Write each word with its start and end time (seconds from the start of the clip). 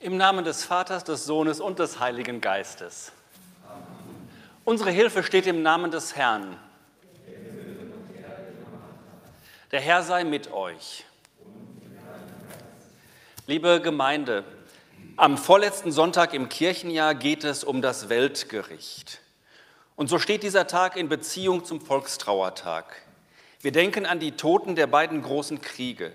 Im 0.00 0.16
Namen 0.16 0.44
des 0.44 0.64
Vaters, 0.64 1.04
des 1.04 1.24
Sohnes 1.24 1.60
und 1.60 1.78
des 1.78 2.00
Heiligen 2.00 2.40
Geistes. 2.40 3.12
Unsere 4.64 4.90
Hilfe 4.90 5.22
steht 5.22 5.46
im 5.46 5.62
Namen 5.62 5.90
des 5.90 6.16
Herrn. 6.16 6.58
Der 9.70 9.80
Herr 9.80 10.02
sei 10.02 10.24
mit 10.24 10.52
euch. 10.52 11.04
Liebe 13.46 13.80
Gemeinde, 13.80 14.44
am 15.16 15.38
vorletzten 15.38 15.92
Sonntag 15.92 16.34
im 16.34 16.48
Kirchenjahr 16.48 17.14
geht 17.14 17.44
es 17.44 17.62
um 17.62 17.80
das 17.80 18.08
Weltgericht. 18.08 19.20
Und 19.96 20.08
so 20.08 20.18
steht 20.18 20.42
dieser 20.42 20.66
Tag 20.66 20.96
in 20.96 21.08
Beziehung 21.08 21.64
zum 21.64 21.80
Volkstrauertag. 21.80 23.00
Wir 23.60 23.70
denken 23.70 24.06
an 24.06 24.18
die 24.18 24.32
Toten 24.32 24.74
der 24.74 24.88
beiden 24.88 25.22
großen 25.22 25.60
Kriege. 25.60 26.12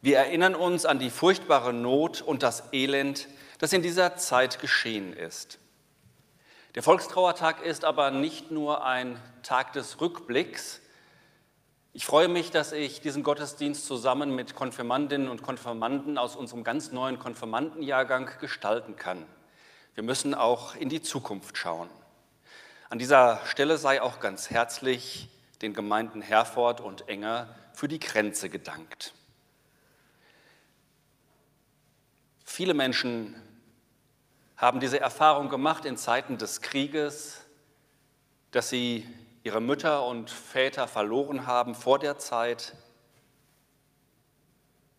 Wir 0.00 0.18
erinnern 0.18 0.54
uns 0.54 0.86
an 0.86 1.00
die 1.00 1.10
furchtbare 1.10 1.72
Not 1.72 2.22
und 2.22 2.44
das 2.44 2.72
Elend, 2.72 3.26
das 3.58 3.72
in 3.72 3.82
dieser 3.82 4.16
Zeit 4.16 4.60
geschehen 4.60 5.12
ist. 5.12 5.58
Der 6.76 6.84
Volkstrauertag 6.84 7.64
ist 7.64 7.84
aber 7.84 8.12
nicht 8.12 8.52
nur 8.52 8.84
ein 8.84 9.20
Tag 9.42 9.72
des 9.72 10.00
Rückblicks. 10.00 10.80
Ich 11.92 12.06
freue 12.06 12.28
mich, 12.28 12.52
dass 12.52 12.70
ich 12.70 13.00
diesen 13.00 13.24
Gottesdienst 13.24 13.86
zusammen 13.86 14.36
mit 14.36 14.54
Konfirmandinnen 14.54 15.28
und 15.28 15.42
Konfirmanden 15.42 16.16
aus 16.16 16.36
unserem 16.36 16.62
ganz 16.62 16.92
neuen 16.92 17.18
Konfirmandenjahrgang 17.18 18.30
gestalten 18.40 18.94
kann. 18.94 19.26
Wir 19.96 20.04
müssen 20.04 20.32
auch 20.32 20.76
in 20.76 20.88
die 20.88 21.02
Zukunft 21.02 21.58
schauen. 21.58 21.90
An 22.88 23.00
dieser 23.00 23.40
Stelle 23.46 23.78
sei 23.78 24.00
auch 24.00 24.20
ganz 24.20 24.48
herzlich 24.48 25.28
den 25.60 25.74
Gemeinden 25.74 26.22
Herford 26.22 26.80
und 26.80 27.08
Enger 27.08 27.52
für 27.72 27.88
die 27.88 27.98
Grenze 27.98 28.48
gedankt. 28.48 29.12
Viele 32.50 32.72
Menschen 32.74 33.36
haben 34.56 34.80
diese 34.80 34.98
Erfahrung 34.98 35.48
gemacht 35.50 35.84
in 35.84 35.96
Zeiten 35.98 36.38
des 36.38 36.62
Krieges, 36.62 37.42
dass 38.50 38.70
sie 38.70 39.06
ihre 39.44 39.60
Mütter 39.60 40.04
und 40.06 40.30
Väter 40.30 40.88
verloren 40.88 41.46
haben 41.46 41.74
vor 41.74 42.00
der 42.00 42.18
Zeit. 42.18 42.74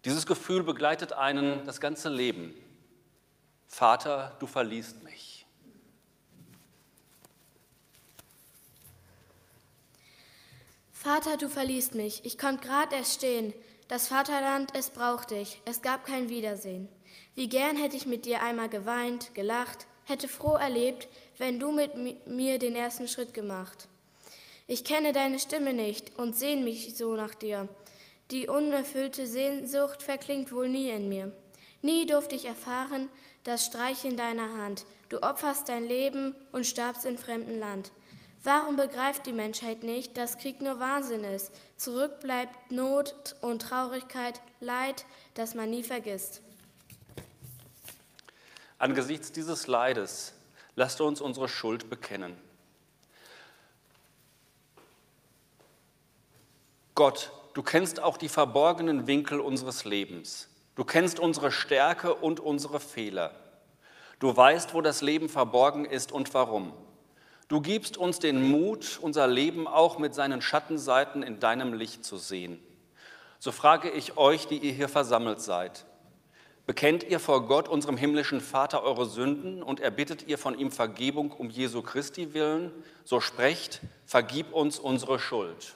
Dieses 0.06 0.28
Gefühl 0.28 0.64
begleitet 0.64 1.12
einen 1.12 1.66
das 1.66 1.82
ganze 1.82 2.08
Leben. 2.08 2.54
Vater, 3.68 4.38
du 4.40 4.46
verliest 4.46 5.04
mich. 5.04 5.46
Vater, 10.94 11.36
du 11.36 11.50
verliest 11.50 11.96
mich. 11.96 12.24
Ich 12.26 12.38
konnte 12.38 12.66
gerade 12.66 12.96
erst 12.96 13.16
stehen. 13.16 13.54
Das 13.88 14.08
Vaterland, 14.08 14.72
es 14.76 14.92
braucht 14.92 15.32
dich. 15.32 15.62
Es 15.66 15.82
gab 15.82 16.06
kein 16.06 16.30
Wiedersehen. 16.30 16.88
Wie 17.36 17.50
gern 17.50 17.78
hätte 17.78 17.96
ich 17.96 18.06
mit 18.06 18.26
dir 18.26 18.42
einmal 18.42 18.70
geweint, 18.70 19.34
gelacht, 19.36 19.88
hätte 20.06 20.28
froh 20.28 20.56
erlebt, 20.56 21.08
wenn 21.38 21.60
du 21.60 21.72
mit 21.72 21.96
mir 22.28 22.60
den 22.60 22.76
ersten 22.76 23.08
Schritt 23.08 23.34
gemacht. 23.34 23.88
Ich 24.68 24.84
kenne 24.84 25.14
deine 25.14 25.40
Stimme 25.40 25.74
nicht 25.74 26.18
und 26.20 26.36
sehne 26.36 26.64
mich 26.64 26.96
so 26.96 27.16
nach 27.16 27.34
dir. 27.34 27.68
Die 28.32 28.48
unerfüllte 28.48 29.26
Sehnsucht 29.26 30.04
verklingt 30.04 30.52
wohl 30.52 30.70
nie 30.70 30.90
in 30.90 31.10
mir. 31.10 31.32
Nie 31.82 32.06
durfte 32.06 32.36
ich 32.36 32.46
erfahren 32.46 33.10
das 33.44 33.66
Streicheln 33.66 34.18
deiner 34.18 34.58
Hand. 34.58 34.86
Du 35.10 35.24
opferst 35.24 35.70
dein 35.70 35.88
Leben 35.88 36.36
und 36.52 36.68
starbst 36.68 37.06
in 37.06 37.18
fremdem 37.18 37.58
Land. 37.58 37.92
Warum 38.44 38.76
begreift 38.76 39.26
die 39.26 39.34
Menschheit 39.34 39.84
nicht, 39.84 40.18
dass 40.18 40.38
Krieg 40.38 40.62
nur 40.62 40.80
Wahnsinn 40.80 41.24
ist? 41.24 41.52
Zurück 41.76 42.20
bleibt 42.20 42.72
Not 42.72 43.36
und 43.42 43.62
Traurigkeit, 43.62 44.40
Leid, 44.60 45.06
das 45.34 45.56
man 45.56 45.70
nie 45.70 45.84
vergisst. 45.84 46.42
Angesichts 48.80 49.34
dieses 49.34 49.68
Leides 49.68 50.34
lasst 50.76 51.02
uns 51.02 51.20
unsere 51.20 51.50
Schuld 51.50 51.90
bekennen. 51.90 52.36
Gott, 56.96 57.32
du 57.54 57.62
kennst 57.62 58.02
auch 58.02 58.18
die 58.18 58.30
verborgenen 58.30 59.06
Winkel 59.06 59.42
unseres 59.42 59.84
Lebens. 59.84 60.50
Du 60.76 60.86
kennst 60.86 61.20
unsere 61.20 61.52
Stärke 61.52 62.14
und 62.16 62.40
unsere 62.40 62.80
Fehler. 62.80 63.36
Du 64.20 64.36
weißt, 64.36 64.74
wo 64.74 64.82
das 64.82 65.02
Leben 65.02 65.28
verborgen 65.28 65.84
ist 65.84 66.14
und 66.14 66.34
warum. 66.34 66.74
Du 67.50 67.60
gibst 67.62 67.98
uns 67.98 68.20
den 68.20 68.50
Mut, 68.50 68.98
unser 69.02 69.28
Leben 69.28 69.68
auch 69.68 69.98
mit 69.98 70.14
seinen 70.14 70.42
Schattenseiten 70.42 71.22
in 71.22 71.40
deinem 71.40 71.74
Licht 71.74 72.06
zu 72.06 72.16
sehen. 72.18 72.64
So 73.40 73.52
frage 73.52 73.90
ich 73.90 74.18
euch, 74.18 74.48
die 74.48 74.58
ihr 74.58 74.72
hier 74.72 74.90
versammelt 74.90 75.42
seid. 75.42 75.86
Bekennt 76.70 77.02
ihr 77.02 77.20
vor 77.20 77.48
Gott, 77.48 77.68
unserem 77.68 77.98
himmlischen 77.98 78.42
Vater, 78.42 78.84
eure 78.84 79.08
Sünden 79.08 79.64
und 79.64 79.80
erbittet 79.80 80.28
ihr 80.28 80.38
von 80.38 80.56
ihm 80.56 80.72
Vergebung 80.72 81.32
um 81.32 81.50
Jesu 81.50 81.82
Christi 81.82 82.36
willen? 82.36 82.72
So 83.04 83.22
sprecht, 83.22 83.82
vergib 84.06 84.54
uns 84.54 84.78
unsere 84.78 85.18
Schuld. 85.18 85.74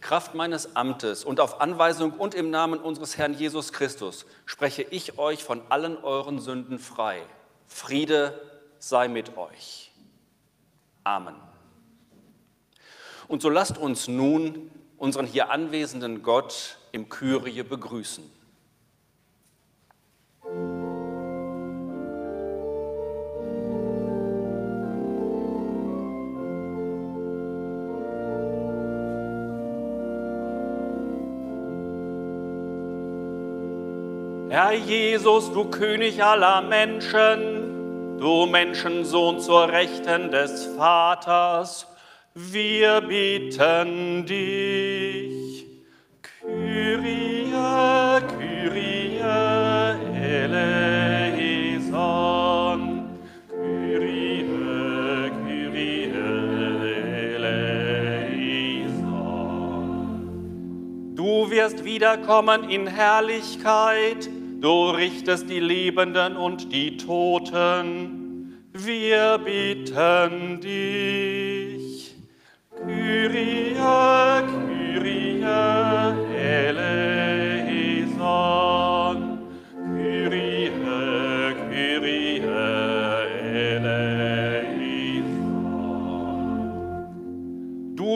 Kraft 0.00 0.36
meines 0.36 0.76
Amtes 0.76 1.24
und 1.24 1.40
auf 1.40 1.60
Anweisung 1.60 2.12
und 2.12 2.32
im 2.32 2.50
Namen 2.50 2.78
unseres 2.78 3.18
Herrn 3.18 3.34
Jesus 3.34 3.72
Christus 3.72 4.24
spreche 4.46 4.82
ich 4.82 5.18
euch 5.18 5.42
von 5.42 5.62
allen 5.70 5.96
euren 5.96 6.38
Sünden 6.38 6.78
frei. 6.78 7.22
Friede 7.66 8.40
sei 8.78 9.08
mit 9.08 9.36
euch. 9.36 9.90
Amen. 11.02 11.34
Und 13.26 13.42
so 13.42 13.48
lasst 13.48 13.78
uns 13.78 14.06
nun 14.06 14.70
unseren 14.96 15.26
hier 15.26 15.50
anwesenden 15.50 16.22
Gott 16.22 16.78
im 16.94 17.08
Kyrie 17.08 17.64
begrüßen. 17.64 18.22
Herr 34.50 34.74
Jesus, 34.74 35.52
du 35.52 35.64
König 35.64 36.22
aller 36.22 36.62
Menschen, 36.62 38.18
du 38.20 38.46
Menschensohn 38.46 39.40
zur 39.40 39.68
Rechten 39.68 40.30
des 40.30 40.66
Vaters, 40.76 41.88
wir 42.34 43.00
bitten 43.00 44.26
dich, 44.26 45.33
wiederkommen 61.94 62.68
in 62.70 62.88
Herrlichkeit, 62.88 64.28
du 64.60 64.90
richtest 64.90 65.48
die 65.48 65.60
Lebenden 65.60 66.36
und 66.36 66.72
die 66.72 66.96
Toten, 66.96 68.66
wir 68.72 69.38
bitten 69.38 70.60
dich. 70.60 72.16
Kyrie, 72.84 73.76
Kyrie 73.76 75.44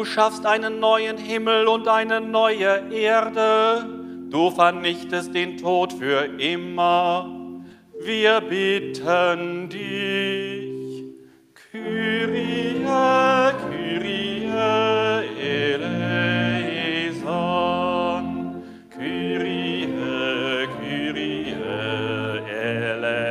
schaffst 0.09 0.45
einen 0.47 0.81
neuen 0.81 1.19
Himmel 1.19 1.69
und 1.69 1.87
eine 1.89 2.21
neue 2.21 2.93
Erde. 2.93 3.87
Du 4.31 4.51
vernichtest 4.51 5.35
den 5.35 5.57
Tod 5.57 5.93
für 5.93 6.25
immer. 6.39 7.29
Wir 8.01 8.41
bitten 8.41 9.69
dich. 9.69 10.69
Kyrie, 11.71 12.85
Kyrie 12.85 14.45
eleison, 15.69 17.33
Kyrie, 18.91 19.89
Kyrie 20.79 21.55
eleison. 22.51 23.29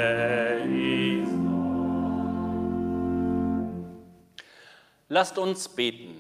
Lasst 5.09 5.37
uns 5.37 5.67
beten. 5.69 6.16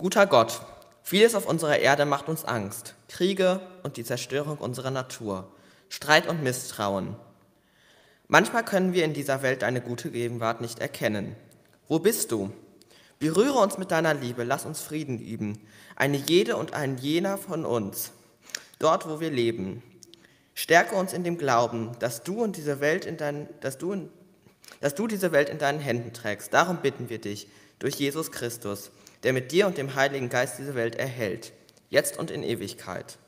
Guter 0.00 0.26
Gott, 0.26 0.62
vieles 1.02 1.34
auf 1.34 1.44
unserer 1.44 1.78
Erde 1.78 2.06
macht 2.06 2.30
uns 2.30 2.46
Angst. 2.46 2.94
Kriege 3.06 3.60
und 3.82 3.98
die 3.98 4.02
Zerstörung 4.02 4.56
unserer 4.56 4.90
Natur, 4.90 5.52
Streit 5.90 6.26
und 6.26 6.42
Misstrauen. 6.42 7.16
Manchmal 8.26 8.64
können 8.64 8.94
wir 8.94 9.04
in 9.04 9.12
dieser 9.12 9.42
Welt 9.42 9.60
deine 9.60 9.82
gute 9.82 10.10
Gegenwart 10.10 10.62
nicht 10.62 10.78
erkennen. 10.78 11.36
Wo 11.86 11.98
bist 11.98 12.32
du? 12.32 12.50
Berühre 13.18 13.58
uns 13.58 13.76
mit 13.76 13.90
deiner 13.90 14.14
Liebe, 14.14 14.42
lass 14.42 14.64
uns 14.64 14.80
Frieden 14.80 15.18
üben, 15.18 15.60
eine 15.96 16.16
jede 16.16 16.56
und 16.56 16.72
ein 16.72 16.96
jener 16.96 17.36
von 17.36 17.66
uns, 17.66 18.12
dort 18.78 19.06
wo 19.06 19.20
wir 19.20 19.30
leben. 19.30 19.82
Stärke 20.54 20.94
uns 20.94 21.12
in 21.12 21.24
dem 21.24 21.36
Glauben, 21.36 21.90
dass 21.98 22.22
du 22.22 22.42
und 22.42 22.56
diese 22.56 22.80
Welt 22.80 23.04
in 23.04 23.18
dein, 23.18 23.50
dass 23.60 23.76
du, 23.76 24.08
dass 24.80 24.94
du 24.94 25.06
diese 25.06 25.30
Welt 25.32 25.50
in 25.50 25.58
deinen 25.58 25.78
Händen 25.78 26.14
trägst. 26.14 26.54
Darum 26.54 26.78
bitten 26.78 27.10
wir 27.10 27.18
dich 27.18 27.48
durch 27.80 27.96
Jesus 27.96 28.32
Christus, 28.32 28.90
der 29.22 29.32
mit 29.32 29.52
dir 29.52 29.66
und 29.66 29.78
dem 29.78 29.94
Heiligen 29.94 30.28
Geist 30.28 30.58
diese 30.58 30.74
Welt 30.74 30.96
erhält, 30.96 31.52
jetzt 31.88 32.18
und 32.18 32.30
in 32.30 32.42
Ewigkeit. 32.42 33.18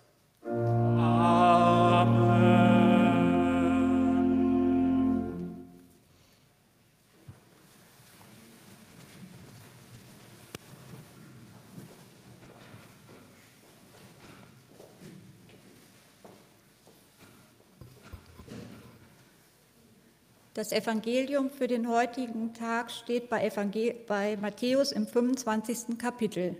Das 20.62 20.70
Evangelium 20.70 21.50
für 21.50 21.66
den 21.66 21.88
heutigen 21.88 22.54
Tag 22.54 22.92
steht 22.92 23.28
bei, 23.28 23.44
Evangel 23.44 23.96
bei 24.06 24.36
Matthäus 24.36 24.92
im 24.92 25.08
25. 25.08 25.98
Kapitel. 25.98 26.56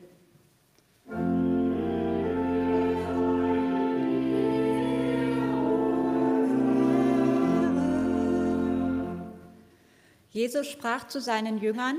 Jesus 10.30 10.66
sprach 10.66 11.06
zu 11.06 11.20
seinen 11.20 11.58
Jüngern, 11.58 11.94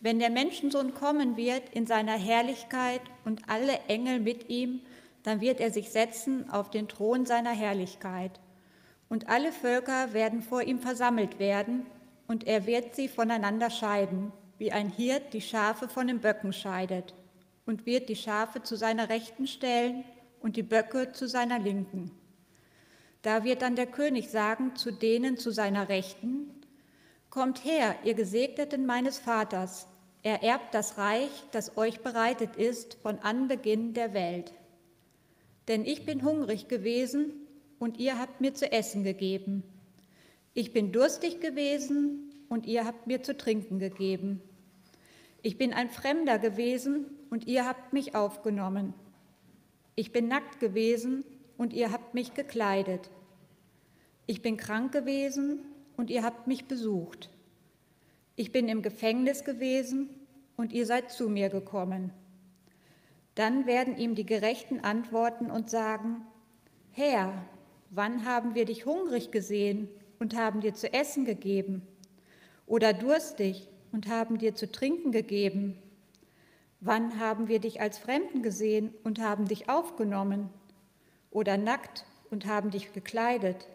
wenn 0.00 0.20
der 0.20 0.30
Menschensohn 0.30 0.94
kommen 0.94 1.36
wird 1.36 1.68
in 1.74 1.86
seiner 1.86 2.16
Herrlichkeit 2.16 3.02
und 3.26 3.42
alle 3.50 3.78
Engel 3.88 4.18
mit 4.18 4.48
ihm, 4.48 4.80
dann 5.24 5.42
wird 5.42 5.60
er 5.60 5.72
sich 5.72 5.90
setzen 5.90 6.48
auf 6.48 6.70
den 6.70 6.88
Thron 6.88 7.26
seiner 7.26 7.52
Herrlichkeit 7.52 8.40
und 9.08 9.28
alle 9.28 9.52
Völker 9.52 10.12
werden 10.12 10.42
vor 10.42 10.62
ihm 10.62 10.78
versammelt 10.78 11.38
werden, 11.38 11.86
und 12.26 12.46
er 12.46 12.66
wird 12.66 12.94
sie 12.94 13.08
voneinander 13.08 13.70
scheiden, 13.70 14.32
wie 14.58 14.70
ein 14.70 14.90
Hirt 14.90 15.32
die 15.32 15.40
Schafe 15.40 15.88
von 15.88 16.08
den 16.08 16.20
Böcken 16.20 16.52
scheidet, 16.52 17.14
und 17.64 17.86
wird 17.86 18.08
die 18.08 18.16
Schafe 18.16 18.62
zu 18.62 18.76
seiner 18.76 19.08
Rechten 19.08 19.46
stellen 19.46 20.04
und 20.40 20.56
die 20.56 20.62
Böcke 20.62 21.12
zu 21.12 21.26
seiner 21.26 21.58
Linken. 21.58 22.10
Da 23.22 23.44
wird 23.44 23.62
dann 23.62 23.76
der 23.76 23.86
König 23.86 24.28
sagen 24.28 24.76
zu 24.76 24.90
denen 24.90 25.36
zu 25.36 25.50
seiner 25.50 25.88
Rechten, 25.88 26.54
Kommt 27.30 27.64
her, 27.64 27.94
ihr 28.04 28.14
Gesegneten 28.14 28.86
meines 28.86 29.18
Vaters, 29.18 29.86
ererbt 30.22 30.74
das 30.74 30.96
Reich, 30.96 31.30
das 31.52 31.76
euch 31.76 32.00
bereitet 32.00 32.56
ist 32.56 32.94
von 33.02 33.18
Anbeginn 33.18 33.92
der 33.92 34.14
Welt. 34.14 34.54
Denn 35.68 35.84
ich 35.84 36.06
bin 36.06 36.24
hungrig 36.24 36.68
gewesen 36.68 37.47
und 37.78 37.98
ihr 37.98 38.18
habt 38.18 38.40
mir 38.40 38.54
zu 38.54 38.70
essen 38.70 39.04
gegeben. 39.04 39.62
Ich 40.54 40.72
bin 40.72 40.92
durstig 40.92 41.40
gewesen 41.40 42.32
und 42.48 42.66
ihr 42.66 42.84
habt 42.84 43.06
mir 43.06 43.22
zu 43.22 43.36
trinken 43.36 43.78
gegeben. 43.78 44.40
Ich 45.42 45.56
bin 45.56 45.72
ein 45.72 45.88
Fremder 45.88 46.38
gewesen 46.38 47.06
und 47.30 47.46
ihr 47.46 47.66
habt 47.66 47.92
mich 47.92 48.14
aufgenommen. 48.14 48.94
Ich 49.94 50.12
bin 50.12 50.28
nackt 50.28 50.58
gewesen 50.58 51.24
und 51.56 51.72
ihr 51.72 51.92
habt 51.92 52.14
mich 52.14 52.34
gekleidet. 52.34 53.10
Ich 54.26 54.42
bin 54.42 54.56
krank 54.56 54.92
gewesen 54.92 55.60
und 55.96 56.10
ihr 56.10 56.22
habt 56.22 56.46
mich 56.46 56.66
besucht. 56.66 57.30
Ich 58.36 58.52
bin 58.52 58.68
im 58.68 58.82
Gefängnis 58.82 59.44
gewesen 59.44 60.10
und 60.56 60.72
ihr 60.72 60.86
seid 60.86 61.10
zu 61.10 61.28
mir 61.28 61.48
gekommen. 61.48 62.12
Dann 63.34 63.66
werden 63.66 63.96
ihm 63.96 64.14
die 64.14 64.26
Gerechten 64.26 64.80
antworten 64.80 65.50
und 65.50 65.70
sagen, 65.70 66.26
Herr, 66.92 67.44
Wann 67.90 68.24
haben 68.24 68.54
wir 68.54 68.64
dich 68.64 68.86
hungrig 68.86 69.30
gesehen 69.30 69.88
und 70.18 70.36
haben 70.36 70.60
dir 70.60 70.74
zu 70.74 70.92
essen 70.92 71.24
gegeben? 71.24 71.82
Oder 72.66 72.92
durstig 72.92 73.68
und 73.92 74.08
haben 74.08 74.38
dir 74.38 74.54
zu 74.54 74.70
trinken 74.70 75.10
gegeben? 75.10 75.78
Wann 76.80 77.18
haben 77.18 77.48
wir 77.48 77.60
dich 77.60 77.80
als 77.80 77.98
Fremden 77.98 78.42
gesehen 78.42 78.92
und 79.04 79.20
haben 79.20 79.48
dich 79.48 79.68
aufgenommen? 79.68 80.50
Oder 81.30 81.56
nackt 81.56 82.04
und 82.30 82.46
haben 82.46 82.70
dich 82.70 82.92
gekleidet? 82.92 83.66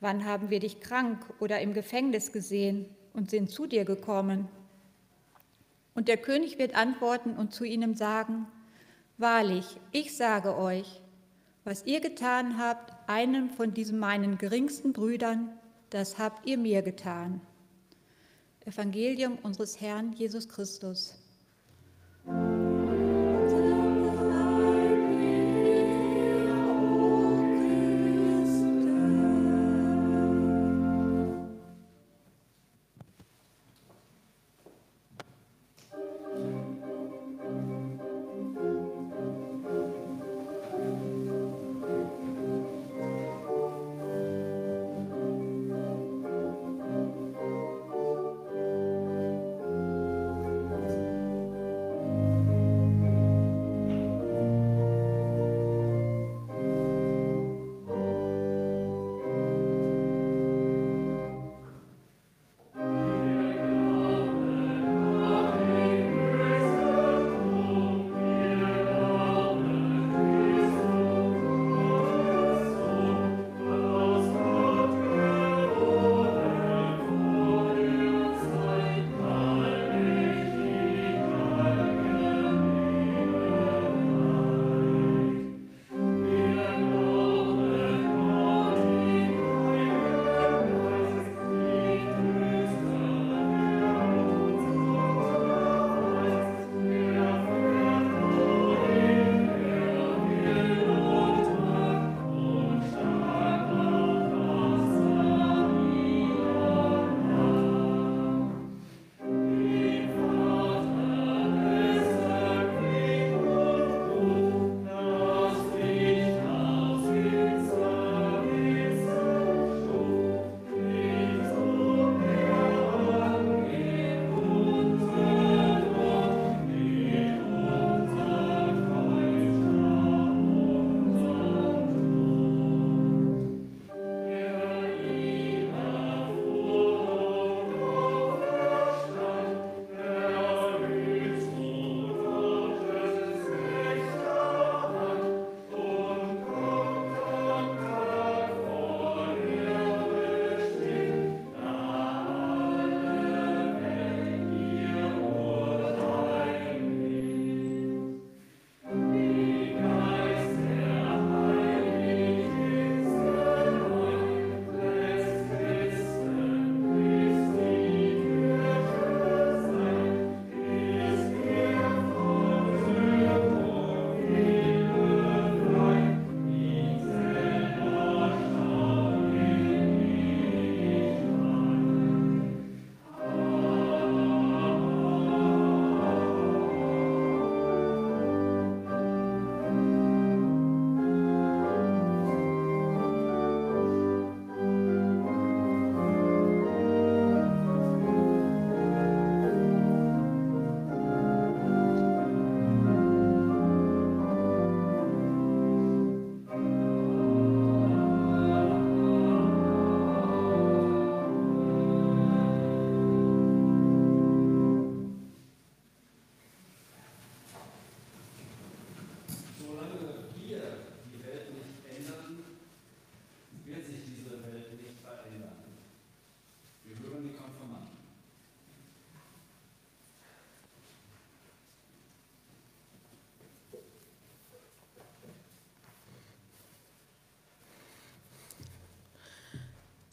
Wann 0.00 0.24
haben 0.24 0.50
wir 0.50 0.60
dich 0.60 0.80
krank 0.80 1.24
oder 1.40 1.60
im 1.60 1.72
Gefängnis 1.72 2.30
gesehen 2.30 2.86
und 3.14 3.30
sind 3.30 3.50
zu 3.50 3.66
dir 3.66 3.84
gekommen? 3.84 4.48
Und 5.94 6.08
der 6.08 6.18
König 6.18 6.58
wird 6.58 6.74
antworten 6.74 7.36
und 7.36 7.54
zu 7.54 7.64
ihnen 7.64 7.94
sagen, 7.94 8.46
Wahrlich, 9.16 9.64
ich 9.92 10.16
sage 10.16 10.56
euch, 10.56 11.00
was 11.62 11.86
ihr 11.86 12.00
getan 12.00 12.58
habt, 12.58 12.93
einem 13.08 13.50
von 13.50 13.74
diesen 13.74 13.98
meinen 13.98 14.38
geringsten 14.38 14.92
Brüdern, 14.92 15.50
das 15.90 16.18
habt 16.18 16.46
ihr 16.46 16.58
mir 16.58 16.82
getan. 16.82 17.40
Evangelium 18.64 19.38
unseres 19.42 19.80
Herrn 19.80 20.12
Jesus 20.12 20.48
Christus. 20.48 21.14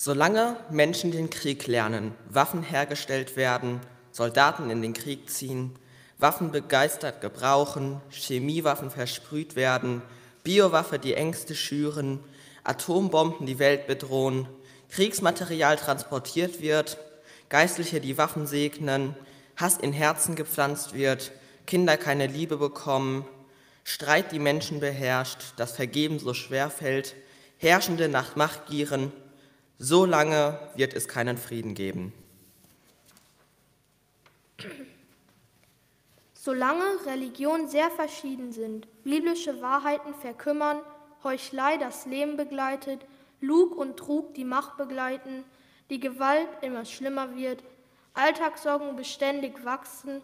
Solange 0.04 0.58
Menschen 0.72 1.12
den 1.12 1.30
Krieg 1.30 1.68
lernen, 1.68 2.16
Waffen 2.28 2.64
hergestellt 2.64 3.36
werden, 3.36 3.82
Soldaten 4.12 4.72
in 4.72 4.82
den 4.82 4.94
Krieg 4.94 5.30
ziehen, 5.30 5.76
Waffen 6.18 6.50
begeistert 6.50 7.22
gebrauchen, 7.22 8.02
Chemiewaffen 8.10 8.90
versprüht 8.90 9.56
werden, 9.56 10.02
Biowaffe 10.42 10.98
die 10.98 11.14
Ängste 11.14 11.54
schüren, 11.54 12.20
Atombomben 12.64 13.46
die 13.46 13.60
Welt 13.60 13.86
bedrohen, 13.86 14.48
Kriegsmaterial 14.90 15.78
transportiert 15.78 16.64
wird, 16.64 16.98
Geistliche 17.50 18.02
die 18.02 18.18
Waffen 18.18 18.48
segnen, 18.48 19.16
Hass 19.56 19.78
in 19.78 19.94
Herzen 19.94 20.36
gepflanzt 20.36 20.96
wird, 20.96 21.32
Kinder 21.68 21.96
keine 21.98 22.26
Liebe 22.26 22.58
bekommen, 22.58 23.24
Streit 23.84 24.32
die 24.32 24.40
Menschen 24.40 24.80
beherrscht, 24.80 25.54
das 25.58 25.74
Vergeben 25.74 26.18
so 26.18 26.34
schwer 26.34 26.72
fällt, 26.72 27.14
Herrschende 27.60 28.10
nach 28.10 28.36
Macht 28.36 28.66
gieren, 28.66 29.12
so 29.84 30.06
lange 30.06 30.60
wird 30.76 30.94
es 30.94 31.08
keinen 31.08 31.38
Frieden 31.38 31.74
geben. 31.74 32.14
Solange 36.36 36.84
Religionen 37.08 37.68
sehr 37.68 37.90
verschieden 37.90 38.52
sind, 38.52 38.88
biblische 39.04 39.60
Wahrheiten 39.60 40.14
verkümmern, 40.14 40.78
Heuchlei 41.24 41.78
das 41.78 42.06
Leben 42.06 42.38
begleitet, 42.38 43.02
Lug 43.40 43.76
und 43.76 43.98
Trug 43.98 44.36
die 44.36 44.46
Macht 44.46 44.78
begleiten, 44.78 45.44
die 45.90 46.00
Gewalt 46.00 46.48
immer 46.62 46.86
schlimmer 46.86 47.36
wird, 47.36 47.64
Alltagssorgen 48.14 48.96
beständig 48.96 49.66
wachsen, 49.66 50.22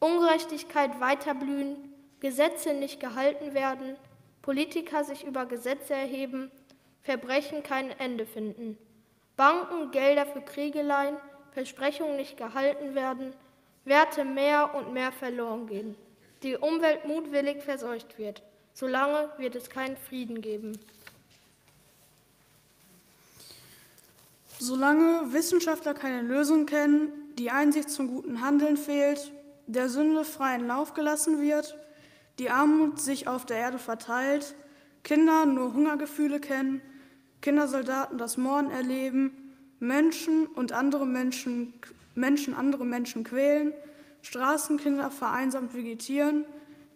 Ungerechtigkeit 0.00 0.98
weiterblühen, 0.98 1.76
Gesetze 2.18 2.74
nicht 2.74 2.98
gehalten 2.98 3.54
werden, 3.54 3.96
Politiker 4.42 5.04
sich 5.04 5.22
über 5.22 5.46
Gesetze 5.46 5.94
erheben, 5.94 6.50
Verbrechen 7.02 7.62
kein 7.62 7.90
Ende 8.00 8.26
finden. 8.26 8.76
Banken 9.38 9.92
Gelder 9.92 10.26
für 10.26 10.40
Kriegeleien, 10.40 11.16
Versprechungen 11.52 12.16
nicht 12.16 12.36
gehalten 12.36 12.96
werden, 12.96 13.32
Werte 13.84 14.24
mehr 14.24 14.74
und 14.74 14.92
mehr 14.92 15.12
verloren 15.12 15.68
gehen, 15.68 15.94
die 16.42 16.56
Umwelt 16.56 17.06
mutwillig 17.06 17.62
verseucht 17.62 18.18
wird. 18.18 18.42
Solange 18.74 19.30
wird 19.38 19.54
es 19.54 19.70
keinen 19.70 19.96
Frieden 19.96 20.40
geben. 20.40 20.76
Solange 24.58 25.32
Wissenschaftler 25.32 25.94
keine 25.94 26.22
Lösung 26.22 26.66
kennen, 26.66 27.12
die 27.38 27.52
Einsicht 27.52 27.90
zum 27.90 28.08
guten 28.08 28.42
Handeln 28.42 28.76
fehlt, 28.76 29.32
der 29.68 29.88
Sünde 29.88 30.24
freien 30.24 30.66
Lauf 30.66 30.94
gelassen 30.94 31.40
wird, 31.40 31.78
die 32.40 32.50
Armut 32.50 33.00
sich 33.00 33.28
auf 33.28 33.46
der 33.46 33.58
Erde 33.58 33.78
verteilt, 33.78 34.56
Kinder 35.04 35.46
nur 35.46 35.74
Hungergefühle 35.74 36.40
kennen, 36.40 36.82
Kindersoldaten 37.40 38.18
das 38.18 38.36
Morden 38.36 38.70
erleben, 38.70 39.54
Menschen 39.80 40.46
und 40.46 40.72
andere 40.72 41.06
Menschen, 41.06 41.72
Menschen 42.14 42.54
andere 42.54 42.84
Menschen 42.84 43.24
quälen, 43.24 43.72
Straßenkinder 44.22 45.10
vereinsamt 45.10 45.74
vegetieren, 45.74 46.44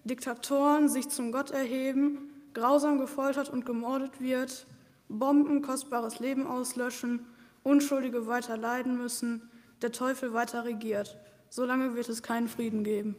Diktatoren 0.04 0.88
sich 0.88 1.08
zum 1.10 1.30
Gott 1.30 1.52
erheben, 1.52 2.30
grausam 2.54 2.98
gefoltert 2.98 3.48
und 3.48 3.64
gemordet 3.64 4.20
wird, 4.20 4.66
Bomben 5.08 5.62
kostbares 5.62 6.18
Leben 6.18 6.46
auslöschen, 6.46 7.26
Unschuldige 7.62 8.26
weiter 8.26 8.56
leiden 8.56 8.96
müssen, 8.96 9.48
der 9.80 9.92
Teufel 9.92 10.32
weiter 10.32 10.64
regiert. 10.64 11.16
Solange 11.48 11.94
wird 11.94 12.08
es 12.08 12.22
keinen 12.22 12.48
Frieden 12.48 12.82
geben. 12.82 13.14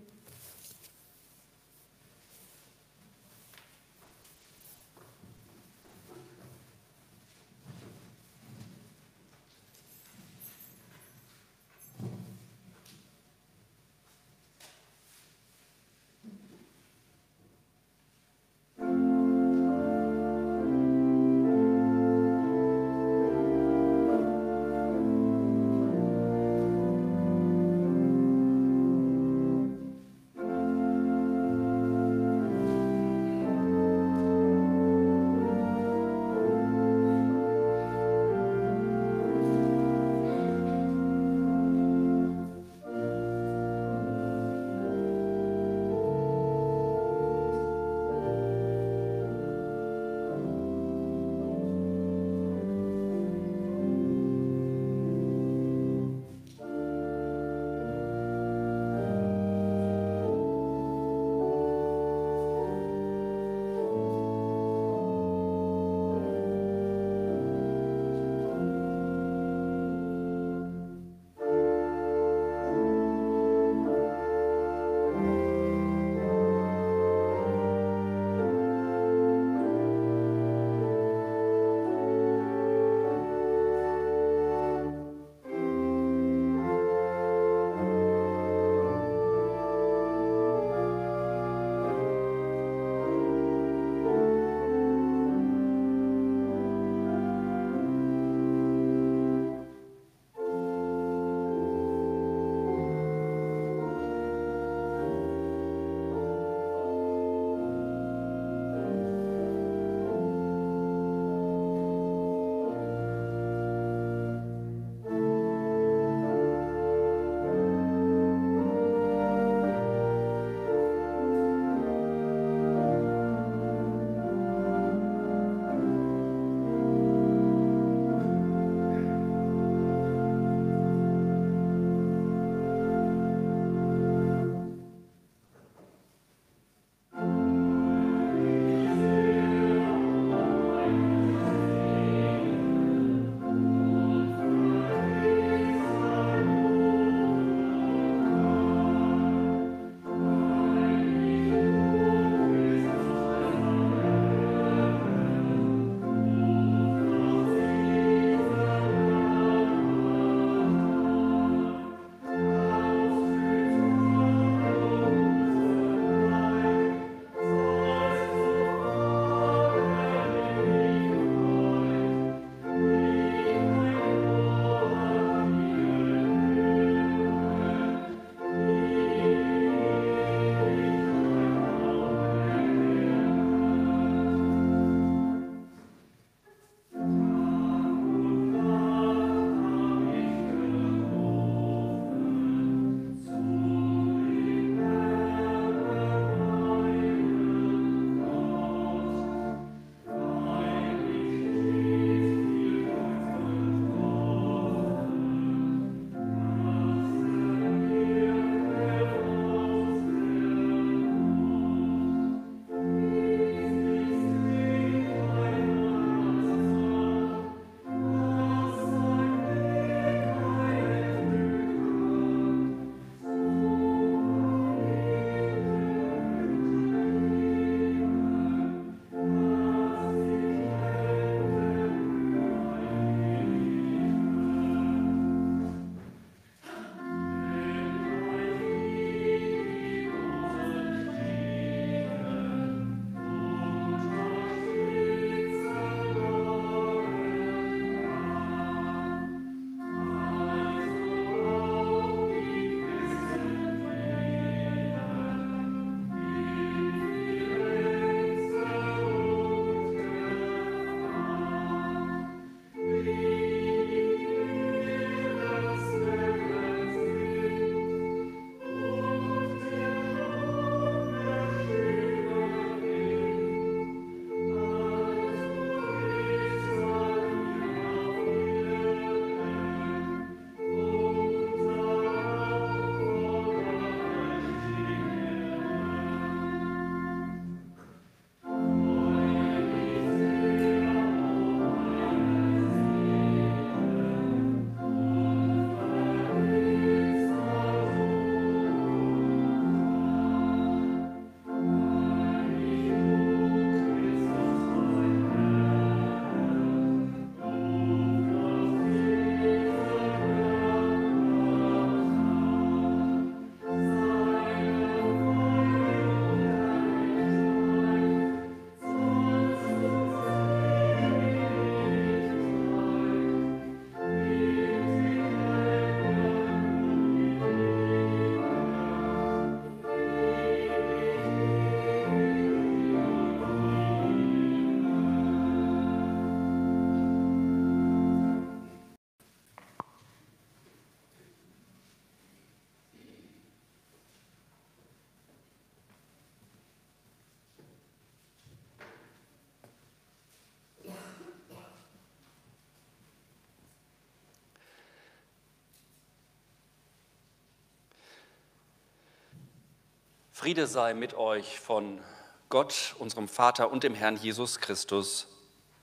Friede 360.44 360.68
sei 360.68 360.94
mit 360.94 361.14
euch 361.14 361.58
von 361.58 362.02
Gott, 362.50 362.98
unserem 363.00 363.30
Vater 363.30 363.72
und 363.72 363.86
dem 363.86 363.94
Herrn 363.96 364.18
Jesus 364.18 364.60
Christus. 364.60 365.26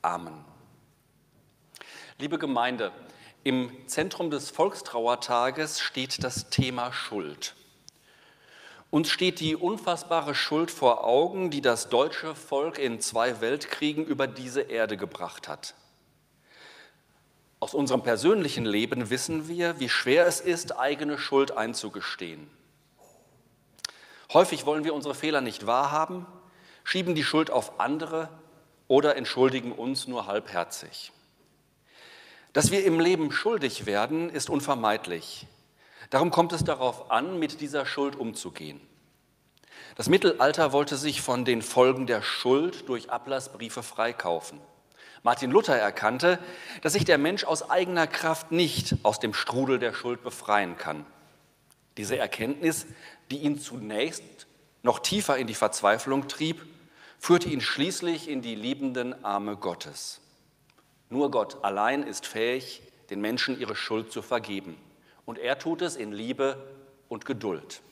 Amen. 0.03 0.45
Liebe 2.19 2.37
Gemeinde, 2.37 2.93
im 3.43 3.73
Zentrum 3.87 4.31
des 4.31 4.51
Volkstrauertages 4.51 5.81
steht 5.81 6.23
das 6.23 6.51
Thema 6.51 6.93
Schuld. 6.93 7.55
Uns 8.91 9.09
steht 9.09 9.41
die 9.41 9.57
unfassbare 9.57 10.35
Schuld 10.35 10.71
vor 10.71 11.05
Augen, 11.05 11.51
die 11.51 11.63
das 11.63 11.89
deutsche 11.89 12.35
Volk 12.35 12.79
in 12.79 13.01
zwei 13.01 13.41
Weltkriegen 13.41 14.05
über 14.05 14.27
diese 14.27 14.61
Erde 14.61 14.99
gebracht 14.99 15.49
hat. 15.49 15.75
Aus 17.61 17.73
unserem 17.73 18.03
persönlichen 18.03 18.67
Leben 18.67 19.09
wissen 19.09 19.49
wir, 19.49 19.81
wie 19.81 19.89
schwer 19.89 20.27
es 20.27 20.43
ist, 20.43 20.79
eigene 20.79 21.17
Schuld 21.17 21.57
einzugestehen. 21.57 22.60
Häufig 24.33 24.65
wollen 24.67 24.85
wir 24.85 24.95
unsere 24.95 25.15
Fehler 25.15 25.41
nicht 25.41 25.67
wahrhaben, 25.67 26.27
schieben 26.85 27.15
die 27.15 27.25
Schuld 27.25 27.51
auf 27.51 27.81
andere 27.81 28.29
oder 28.87 29.17
entschuldigen 29.17 29.73
uns 29.73 30.07
nur 30.07 30.27
halbherzig. 30.27 31.13
Dass 32.53 32.71
wir 32.71 32.85
im 32.85 33.01
Leben 33.01 33.33
schuldig 33.33 33.87
werden, 33.87 34.31
ist 34.31 34.51
unvermeidlich. 34.51 35.47
Darum 36.11 36.31
kommt 36.31 36.53
es 36.53 36.65
darauf 36.65 37.11
an, 37.11 37.39
mit 37.39 37.61
dieser 37.61 37.87
Schuld 37.87 38.17
umzugehen. 38.17 38.81
Das 39.97 40.09
Mittelalter 40.09 40.73
wollte 40.73 40.97
sich 40.97 41.21
von 41.21 41.45
den 41.45 41.63
Folgen 41.63 42.07
der 42.07 42.23
Schuld 42.23 42.89
durch 42.89 43.11
Ablassbriefe 43.11 43.83
freikaufen. 43.83 44.61
Martin 45.23 45.51
Luther 45.51 45.77
erkannte, 45.77 46.39
dass 46.83 46.95
sich 46.95 47.05
der 47.05 47.19
Mensch 47.19 47.45
aus 47.45 47.69
eigener 47.69 48.07
Kraft 48.07 48.53
nicht 48.53 48.97
aus 49.03 49.21
dem 49.21 49.35
Strudel 49.35 49.79
der 49.79 49.93
Schuld 49.93 50.23
befreien 50.23 50.79
kann. 50.79 51.05
Diese 51.97 52.17
Erkenntnis, 52.17 52.87
die 53.31 53.39
ihn 53.39 53.59
zunächst 53.59 54.47
noch 54.83 54.99
tiefer 54.99 55.37
in 55.37 55.47
die 55.47 55.55
Verzweiflung 55.55 56.29
trieb, 56.29 56.65
führte 57.19 57.49
ihn 57.49 57.61
schließlich 57.61 58.29
in 58.29 58.43
die 58.43 58.55
liebenden 58.55 59.25
Arme 59.25 59.57
Gottes. 59.57 60.21
Nur 61.11 61.31
Gott 61.31 61.63
allein 61.63 62.03
ist 62.03 62.27
fähig, 62.27 62.83
den 63.11 63.21
Menschen 63.21 63.61
ihre 63.61 63.77
Schuld 63.77 64.13
zu 64.13 64.23
vergeben. 64.23 64.77
Und 65.27 65.39
er 65.39 65.59
tut 65.59 65.83
es 65.83 65.97
in 65.97 66.13
Liebe 66.13 66.57
und 67.09 67.25
Geduld. 67.27 67.83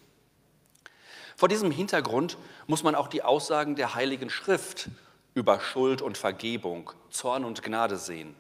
Vor 1.37 1.49
diesem 1.49 1.71
Hintergrund 1.71 2.39
muss 2.67 2.83
man 2.83 2.95
auch 2.95 3.09
die 3.09 3.23
Aussagen 3.23 3.77
der 3.77 3.95
Heiligen 3.95 4.31
Schrift 4.31 4.89
über 5.35 5.61
Schuld 5.61 6.03
und 6.03 6.19
Vergebung, 6.19 6.91
Zorn 7.11 7.45
und 7.45 7.63
Gnade 7.63 7.97
sehen. 7.97 8.35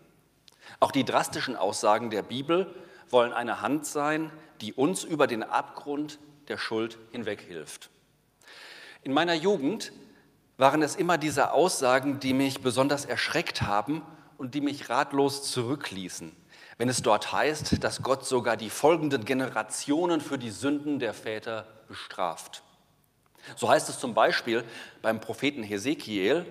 Auch 0.80 0.90
die 0.90 1.04
drastischen 1.04 1.54
Aussagen 1.54 2.10
der 2.10 2.22
Bibel 2.22 2.74
wollen 3.10 3.32
eine 3.32 3.60
Hand 3.60 3.86
sein, 3.86 4.30
die 4.60 4.72
uns 4.72 5.04
über 5.04 5.26
den 5.26 5.42
Abgrund 5.42 6.18
der 6.48 6.58
Schuld 6.58 6.98
hinweg 7.12 7.40
hilft. 7.40 7.90
In 9.02 9.12
meiner 9.12 9.34
Jugend 9.34 9.92
waren 10.56 10.82
es 10.82 10.96
immer 10.96 11.18
diese 11.18 11.52
Aussagen, 11.52 12.20
die 12.20 12.34
mich 12.34 12.60
besonders 12.60 13.04
erschreckt 13.04 13.62
haben 13.62 14.02
und 14.36 14.54
die 14.54 14.60
mich 14.60 14.90
ratlos 14.90 15.50
zurückließen, 15.50 16.34
wenn 16.78 16.88
es 16.88 17.02
dort 17.02 17.32
heißt, 17.32 17.82
dass 17.82 18.02
Gott 18.02 18.26
sogar 18.26 18.56
die 18.56 18.70
folgenden 18.70 19.24
Generationen 19.24 20.20
für 20.20 20.38
die 20.38 20.50
Sünden 20.50 20.98
der 20.98 21.14
Väter 21.14 21.66
bestraft. 21.86 22.62
So 23.56 23.68
heißt 23.68 23.88
es 23.88 23.98
zum 23.98 24.14
Beispiel 24.14 24.64
beim 25.00 25.20
Propheten 25.20 25.62
Hesekiel, 25.62 26.44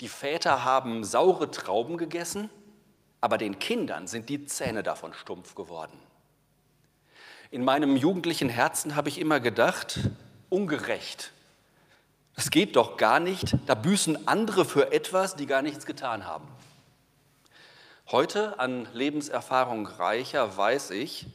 die 0.00 0.08
Väter 0.08 0.64
haben 0.64 1.04
saure 1.04 1.50
Trauben 1.50 1.96
gegessen, 1.96 2.50
aber 3.20 3.38
den 3.38 3.58
Kindern 3.58 4.06
sind 4.06 4.28
die 4.28 4.44
Zähne 4.44 4.82
davon 4.82 5.14
stumpf 5.14 5.54
geworden. 5.54 5.98
In 7.50 7.64
meinem 7.64 7.96
jugendlichen 7.96 8.48
Herzen 8.48 8.96
habe 8.96 9.08
ich 9.08 9.18
immer 9.18 9.38
gedacht, 9.40 10.00
ungerecht. 10.48 11.32
Das 12.34 12.50
geht 12.50 12.76
doch 12.76 12.96
gar 12.96 13.20
nicht, 13.20 13.56
da 13.66 13.74
büßen 13.74 14.28
andere 14.28 14.64
für 14.64 14.92
etwas, 14.92 15.36
die 15.36 15.46
gar 15.46 15.62
nichts 15.62 15.86
getan 15.86 16.26
haben. 16.26 16.48
Heute 18.08 18.58
an 18.58 18.88
Lebenserfahrung 18.92 19.86
reicher 19.86 20.56
weiß 20.56 20.90
ich, 20.90 21.26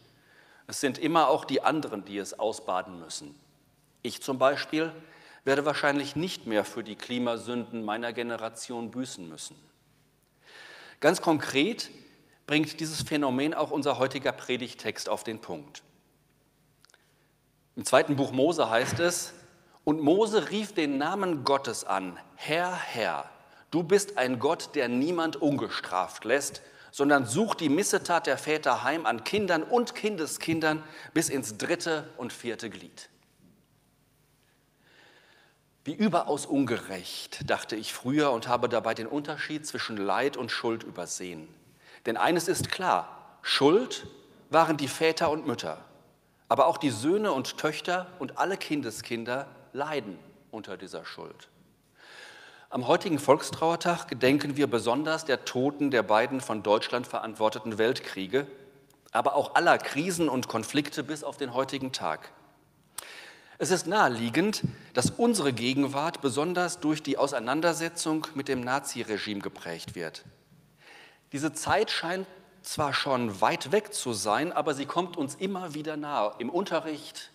es 0.67 0.79
sind 0.79 0.97
immer 0.97 1.27
auch 1.27 1.43
die 1.43 1.63
anderen, 1.63 2.05
die 2.05 2.17
es 2.17 2.37
ausbaden 2.37 2.99
müssen. 2.99 3.35
Ich 4.03 4.21
zum 4.21 4.37
Beispiel 4.37 4.91
werde 5.43 5.65
wahrscheinlich 5.65 6.15
nicht 6.15 6.45
mehr 6.45 6.63
für 6.63 6.83
die 6.83 6.95
Klimasünden 6.95 7.83
meiner 7.83 8.13
Generation 8.13 8.91
büßen 8.91 9.27
müssen. 9.27 9.55
Ganz 10.99 11.21
konkret 11.21 11.89
bringt 12.47 12.79
dieses 12.79 13.01
Phänomen 13.01 13.53
auch 13.53 13.71
unser 13.71 13.97
heutiger 13.97 14.31
Predigtext 14.31 15.09
auf 15.09 15.23
den 15.23 15.39
Punkt. 15.39 15.83
Im 17.81 17.85
zweiten 17.85 18.15
Buch 18.15 18.31
Mose 18.31 18.69
heißt 18.69 18.99
es, 18.99 19.33
und 19.85 20.01
Mose 20.01 20.51
rief 20.51 20.71
den 20.71 20.99
Namen 20.99 21.43
Gottes 21.43 21.83
an, 21.83 22.15
Herr, 22.35 22.75
Herr, 22.75 23.27
Du 23.71 23.81
bist 23.81 24.19
ein 24.19 24.37
Gott, 24.37 24.75
der 24.75 24.87
niemand 24.87 25.37
ungestraft 25.37 26.23
lässt, 26.23 26.61
sondern 26.91 27.25
sucht 27.25 27.59
die 27.59 27.69
Missetat 27.69 28.27
der 28.27 28.37
Väter 28.37 28.83
heim 28.83 29.07
an 29.07 29.23
Kindern 29.23 29.63
und 29.63 29.95
Kindeskindern 29.95 30.83
bis 31.15 31.29
ins 31.29 31.57
dritte 31.57 32.07
und 32.17 32.31
vierte 32.31 32.69
Glied. 32.69 33.09
Wie 35.83 35.95
überaus 35.95 36.45
ungerecht, 36.45 37.49
dachte 37.49 37.75
ich 37.75 37.93
früher 37.93 38.29
und 38.29 38.47
habe 38.47 38.69
dabei 38.69 38.93
den 38.93 39.07
Unterschied 39.07 39.65
zwischen 39.65 39.97
Leid 39.97 40.37
und 40.37 40.51
Schuld 40.51 40.83
übersehen. 40.83 41.47
Denn 42.05 42.15
eines 42.15 42.47
ist 42.47 42.69
klar, 42.69 43.39
Schuld 43.41 44.05
waren 44.51 44.77
die 44.77 44.87
Väter 44.87 45.31
und 45.31 45.47
Mütter, 45.47 45.83
aber 46.51 46.67
auch 46.67 46.77
die 46.77 46.89
Söhne 46.89 47.31
und 47.31 47.57
Töchter 47.57 48.07
und 48.19 48.37
alle 48.37 48.57
Kindeskinder 48.57 49.47
leiden 49.71 50.19
unter 50.51 50.75
dieser 50.75 51.05
Schuld. 51.05 51.47
Am 52.69 52.87
heutigen 52.87 53.19
Volkstrauertag 53.19 54.09
gedenken 54.09 54.57
wir 54.57 54.67
besonders 54.67 55.23
der 55.23 55.45
Toten 55.45 55.91
der 55.91 56.03
beiden 56.03 56.41
von 56.41 56.61
Deutschland 56.61 57.07
verantworteten 57.07 57.77
Weltkriege, 57.77 58.47
aber 59.13 59.37
auch 59.37 59.55
aller 59.55 59.77
Krisen 59.77 60.27
und 60.27 60.49
Konflikte 60.49 61.05
bis 61.05 61.23
auf 61.23 61.37
den 61.37 61.53
heutigen 61.53 61.93
Tag. 61.93 62.33
Es 63.57 63.71
ist 63.71 63.87
naheliegend, 63.87 64.63
dass 64.93 65.09
unsere 65.09 65.53
Gegenwart 65.53 66.19
besonders 66.19 66.81
durch 66.81 67.01
die 67.01 67.17
Auseinandersetzung 67.17 68.27
mit 68.35 68.49
dem 68.49 68.59
Naziregime 68.59 69.39
geprägt 69.39 69.95
wird. 69.95 70.25
Diese 71.31 71.53
Zeit 71.53 71.91
scheint 71.91 72.27
zwar 72.61 72.93
schon 72.93 73.41
weit 73.41 73.71
weg 73.71 73.93
zu 73.93 74.13
sein, 74.13 74.51
aber 74.51 74.73
sie 74.73 74.85
kommt 74.85 75.17
uns 75.17 75.35
immer 75.35 75.73
wieder 75.73 75.97
nahe, 75.97 76.35
im 76.39 76.49
Unterricht, 76.49 77.31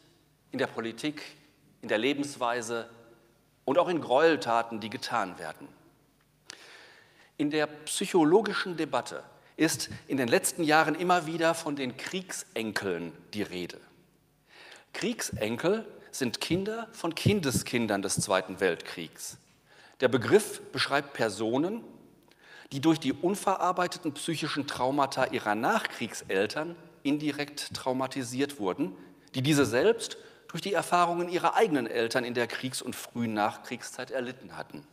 in 0.51 0.59
der 0.59 0.67
Politik, 0.67 1.23
in 1.83 1.89
der 1.89 1.99
Lebensweise, 1.99 2.89
und 3.65 3.79
auch 3.79 3.89
in 3.89 4.01
Gräueltaten, 4.01 4.81
die 4.81 4.91
getan 4.91 5.39
werden. 5.39 5.69
In 7.37 7.51
der 7.51 7.67
psychologischen 7.67 8.77
Debatte 8.77 9.23
ist 9.57 9.91
in 10.07 10.17
den 10.17 10.29
letzten 10.29 10.63
Jahren 10.63 10.95
immer 10.95 11.27
wieder 11.27 11.55
von 11.55 11.77
den 11.77 11.97
Kriegsenkeln 11.97 13.13
die 13.35 13.43
Rede. 13.43 13.79
Kriegsenkel 14.93 15.85
sind 16.11 16.41
Kinder 16.41 16.89
von 16.93 17.15
Kindeskindern 17.15 18.03
des 18.03 18.15
Zweiten 18.17 18.61
Weltkriegs. 18.61 19.37
Der 20.01 20.09
Begriff 20.09 20.63
beschreibt 20.73 21.13
Personen, 21.13 21.85
die 22.73 22.81
durch 22.81 22.99
die 22.99 23.13
unverarbeiteten 23.13 24.13
psychischen 24.15 24.67
Traumata 24.67 25.27
ihrer 25.27 25.55
Nachkriegseltern 25.55 26.77
indirekt 27.03 27.75
traumatisiert 27.75 28.59
wurden, 28.59 28.97
die 29.35 29.43
diese 29.43 29.65
selbst 29.65 30.17
durch 30.49 30.63
die 30.63 30.73
Erfahrungen 30.73 31.29
ihrer 31.29 31.55
eigenen 31.55 31.87
Eltern 31.87 32.25
in 32.25 32.35
der 32.35 32.47
Kriegs- 32.47 32.83
und 32.83 32.97
frühen 32.97 33.35
Nachkriegszeit 33.35 34.11
erlitten 34.11 34.57
hatten. 34.57 34.87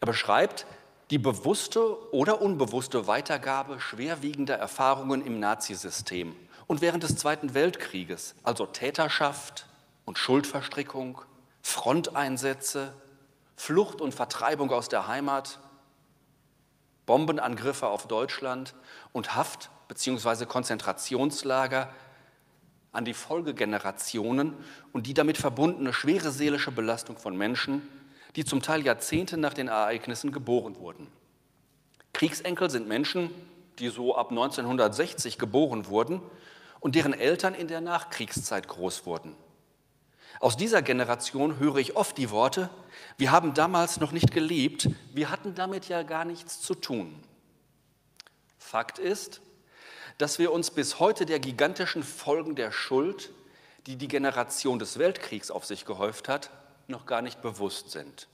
Er 0.00 0.06
beschreibt 0.06 0.66
die 1.10 1.18
bewusste 1.18 2.12
oder 2.12 2.40
unbewusste 2.40 3.06
Weitergabe 3.06 3.78
schwerwiegender 3.80 4.56
Erfahrungen 4.56 5.24
im 5.24 5.38
Nazisystem 5.38 6.34
und 6.66 6.80
während 6.80 7.02
des 7.02 7.16
Zweiten 7.16 7.54
Weltkrieges, 7.54 8.34
also 8.42 8.66
Täterschaft 8.66 9.66
und 10.04 10.18
Schuldverstrickung, 10.18 11.20
Fronteinsätze, 11.60 12.94
Flucht 13.56 14.00
und 14.00 14.14
Vertreibung 14.14 14.70
aus 14.70 14.88
der 14.88 15.06
Heimat, 15.06 15.60
Bombenangriffe 17.06 17.88
auf 17.88 18.06
Deutschland 18.06 18.74
und 19.12 19.34
Haft- 19.34 19.70
bzw. 19.88 20.46
Konzentrationslager 20.46 21.92
an 22.92 23.04
die 23.04 23.14
Folgegenerationen 23.14 24.54
und 24.92 25.06
die 25.06 25.14
damit 25.14 25.38
verbundene 25.38 25.92
schwere 25.92 26.30
seelische 26.30 26.72
Belastung 26.72 27.16
von 27.16 27.36
Menschen, 27.36 27.82
die 28.36 28.44
zum 28.44 28.62
Teil 28.62 28.84
Jahrzehnte 28.84 29.36
nach 29.36 29.54
den 29.54 29.68
Ereignissen 29.68 30.32
geboren 30.32 30.76
wurden. 30.76 31.08
Kriegsenkel 32.12 32.70
sind 32.70 32.88
Menschen, 32.88 33.30
die 33.78 33.88
so 33.88 34.16
ab 34.16 34.30
1960 34.30 35.38
geboren 35.38 35.86
wurden 35.86 36.20
und 36.80 36.94
deren 36.94 37.14
Eltern 37.14 37.54
in 37.54 37.68
der 37.68 37.80
Nachkriegszeit 37.80 38.68
groß 38.68 39.06
wurden. 39.06 39.34
Aus 40.42 40.56
dieser 40.56 40.82
Generation 40.82 41.60
höre 41.60 41.76
ich 41.76 41.94
oft 41.94 42.18
die 42.18 42.30
Worte, 42.30 42.68
wir 43.16 43.30
haben 43.30 43.54
damals 43.54 44.00
noch 44.00 44.10
nicht 44.10 44.32
gelebt, 44.32 44.88
wir 45.14 45.30
hatten 45.30 45.54
damit 45.54 45.86
ja 45.86 46.02
gar 46.02 46.24
nichts 46.24 46.60
zu 46.60 46.74
tun. 46.74 47.14
Fakt 48.58 48.98
ist, 48.98 49.40
dass 50.18 50.40
wir 50.40 50.50
uns 50.50 50.72
bis 50.72 50.98
heute 50.98 51.26
der 51.26 51.38
gigantischen 51.38 52.02
Folgen 52.02 52.56
der 52.56 52.72
Schuld, 52.72 53.30
die 53.86 53.94
die 53.94 54.08
Generation 54.08 54.80
des 54.80 54.98
Weltkriegs 54.98 55.52
auf 55.52 55.64
sich 55.64 55.84
gehäuft 55.84 56.28
hat, 56.28 56.50
noch 56.88 57.06
gar 57.06 57.22
nicht 57.22 57.40
bewusst 57.40 57.92
sind. 57.92 58.26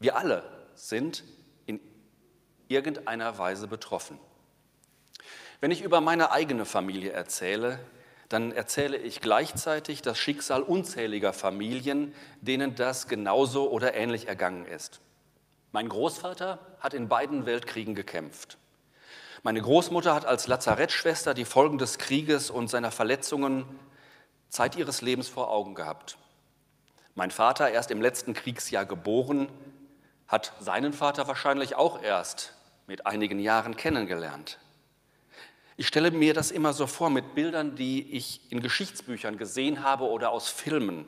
Wir 0.00 0.16
alle 0.16 0.42
sind 0.74 1.22
in 1.64 1.78
irgendeiner 2.66 3.38
Weise 3.38 3.68
betroffen. 3.68 4.18
Wenn 5.60 5.70
ich 5.70 5.82
über 5.82 6.00
meine 6.00 6.32
eigene 6.32 6.64
Familie 6.64 7.12
erzähle, 7.12 7.78
dann 8.30 8.52
erzähle 8.52 8.96
ich 8.96 9.20
gleichzeitig 9.20 10.02
das 10.02 10.16
Schicksal 10.16 10.62
unzähliger 10.62 11.32
Familien, 11.32 12.14
denen 12.40 12.76
das 12.76 13.08
genauso 13.08 13.68
oder 13.70 13.94
ähnlich 13.94 14.28
ergangen 14.28 14.66
ist. 14.66 15.00
Mein 15.72 15.88
Großvater 15.88 16.60
hat 16.78 16.94
in 16.94 17.08
beiden 17.08 17.44
Weltkriegen 17.44 17.96
gekämpft. 17.96 18.56
Meine 19.42 19.60
Großmutter 19.60 20.14
hat 20.14 20.26
als 20.26 20.46
Lazarettschwester 20.46 21.34
die 21.34 21.44
Folgen 21.44 21.78
des 21.78 21.98
Krieges 21.98 22.50
und 22.50 22.70
seiner 22.70 22.92
Verletzungen 22.92 23.64
Zeit 24.48 24.76
ihres 24.76 25.02
Lebens 25.02 25.28
vor 25.28 25.50
Augen 25.50 25.74
gehabt. 25.74 26.16
Mein 27.16 27.32
Vater, 27.32 27.70
erst 27.70 27.90
im 27.90 28.00
letzten 28.00 28.32
Kriegsjahr 28.32 28.86
geboren, 28.86 29.48
hat 30.28 30.52
seinen 30.60 30.92
Vater 30.92 31.26
wahrscheinlich 31.26 31.74
auch 31.74 32.00
erst 32.00 32.54
mit 32.86 33.06
einigen 33.06 33.40
Jahren 33.40 33.76
kennengelernt. 33.76 34.58
Ich 35.80 35.86
stelle 35.86 36.10
mir 36.10 36.34
das 36.34 36.50
immer 36.50 36.74
so 36.74 36.86
vor 36.86 37.08
mit 37.08 37.34
Bildern, 37.34 37.74
die 37.74 38.02
ich 38.12 38.52
in 38.52 38.60
Geschichtsbüchern 38.60 39.38
gesehen 39.38 39.82
habe 39.82 40.04
oder 40.04 40.30
aus 40.30 40.50
Filmen. 40.50 41.06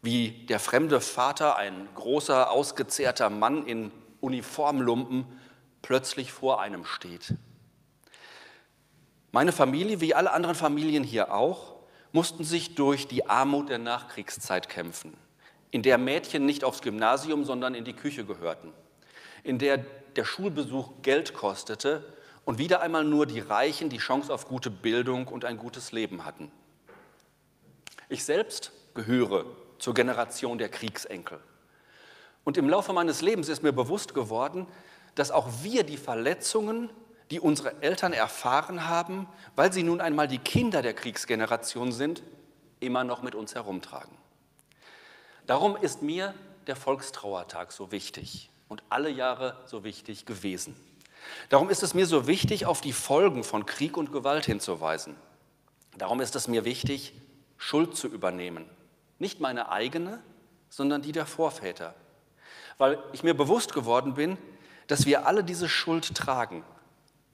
Wie 0.00 0.46
der 0.46 0.58
fremde 0.58 1.02
Vater, 1.02 1.56
ein 1.56 1.86
großer, 1.94 2.50
ausgezehrter 2.50 3.28
Mann 3.28 3.66
in 3.66 3.92
Uniformlumpen, 4.22 5.26
plötzlich 5.82 6.32
vor 6.32 6.62
einem 6.62 6.86
steht. 6.86 7.34
Meine 9.32 9.52
Familie, 9.52 10.00
wie 10.00 10.14
alle 10.14 10.32
anderen 10.32 10.54
Familien 10.54 11.04
hier 11.04 11.34
auch, 11.34 11.76
mussten 12.12 12.42
sich 12.42 12.74
durch 12.74 13.06
die 13.06 13.26
Armut 13.26 13.68
der 13.68 13.76
Nachkriegszeit 13.76 14.70
kämpfen, 14.70 15.14
in 15.70 15.82
der 15.82 15.98
Mädchen 15.98 16.46
nicht 16.46 16.64
aufs 16.64 16.80
Gymnasium, 16.80 17.44
sondern 17.44 17.74
in 17.74 17.84
die 17.84 17.92
Küche 17.92 18.24
gehörten, 18.24 18.72
in 19.44 19.58
der 19.58 19.84
der 20.16 20.24
Schulbesuch 20.24 21.02
Geld 21.02 21.34
kostete 21.34 22.14
und 22.44 22.58
wieder 22.58 22.80
einmal 22.80 23.04
nur 23.04 23.26
die 23.26 23.40
Reichen 23.40 23.90
die 23.90 23.98
Chance 23.98 24.32
auf 24.32 24.48
gute 24.48 24.70
Bildung 24.70 25.28
und 25.28 25.44
ein 25.44 25.56
gutes 25.56 25.92
Leben 25.92 26.24
hatten. 26.24 26.50
Ich 28.08 28.24
selbst 28.24 28.72
gehöre 28.94 29.44
zur 29.78 29.94
Generation 29.94 30.58
der 30.58 30.68
Kriegsenkel. 30.68 31.40
Und 32.44 32.56
im 32.56 32.68
Laufe 32.68 32.92
meines 32.92 33.20
Lebens 33.20 33.48
ist 33.48 33.62
mir 33.62 33.72
bewusst 33.72 34.14
geworden, 34.14 34.66
dass 35.14 35.30
auch 35.30 35.48
wir 35.62 35.84
die 35.84 35.96
Verletzungen, 35.96 36.90
die 37.30 37.40
unsere 37.40 37.82
Eltern 37.82 38.12
erfahren 38.12 38.88
haben, 38.88 39.28
weil 39.54 39.72
sie 39.72 39.82
nun 39.82 40.00
einmal 40.00 40.28
die 40.28 40.38
Kinder 40.38 40.82
der 40.82 40.94
Kriegsgeneration 40.94 41.92
sind, 41.92 42.22
immer 42.80 43.04
noch 43.04 43.22
mit 43.22 43.34
uns 43.34 43.54
herumtragen. 43.54 44.16
Darum 45.46 45.76
ist 45.76 46.02
mir 46.02 46.34
der 46.66 46.76
Volkstrauertag 46.76 47.72
so 47.72 47.92
wichtig 47.92 48.50
und 48.68 48.82
alle 48.88 49.10
Jahre 49.10 49.56
so 49.66 49.84
wichtig 49.84 50.26
gewesen. 50.26 50.74
Darum 51.48 51.70
ist 51.70 51.82
es 51.82 51.94
mir 51.94 52.06
so 52.06 52.26
wichtig, 52.26 52.66
auf 52.66 52.80
die 52.80 52.92
Folgen 52.92 53.44
von 53.44 53.66
Krieg 53.66 53.96
und 53.96 54.12
Gewalt 54.12 54.46
hinzuweisen. 54.46 55.16
Darum 55.96 56.20
ist 56.20 56.36
es 56.36 56.48
mir 56.48 56.64
wichtig, 56.64 57.14
Schuld 57.56 57.96
zu 57.96 58.08
übernehmen. 58.08 58.64
Nicht 59.18 59.40
meine 59.40 59.70
eigene, 59.70 60.22
sondern 60.70 61.02
die 61.02 61.12
der 61.12 61.26
Vorväter. 61.26 61.94
Weil 62.78 62.98
ich 63.12 63.22
mir 63.22 63.34
bewusst 63.34 63.74
geworden 63.74 64.14
bin, 64.14 64.38
dass 64.86 65.06
wir 65.06 65.26
alle 65.26 65.44
diese 65.44 65.68
Schuld 65.68 66.14
tragen. 66.14 66.64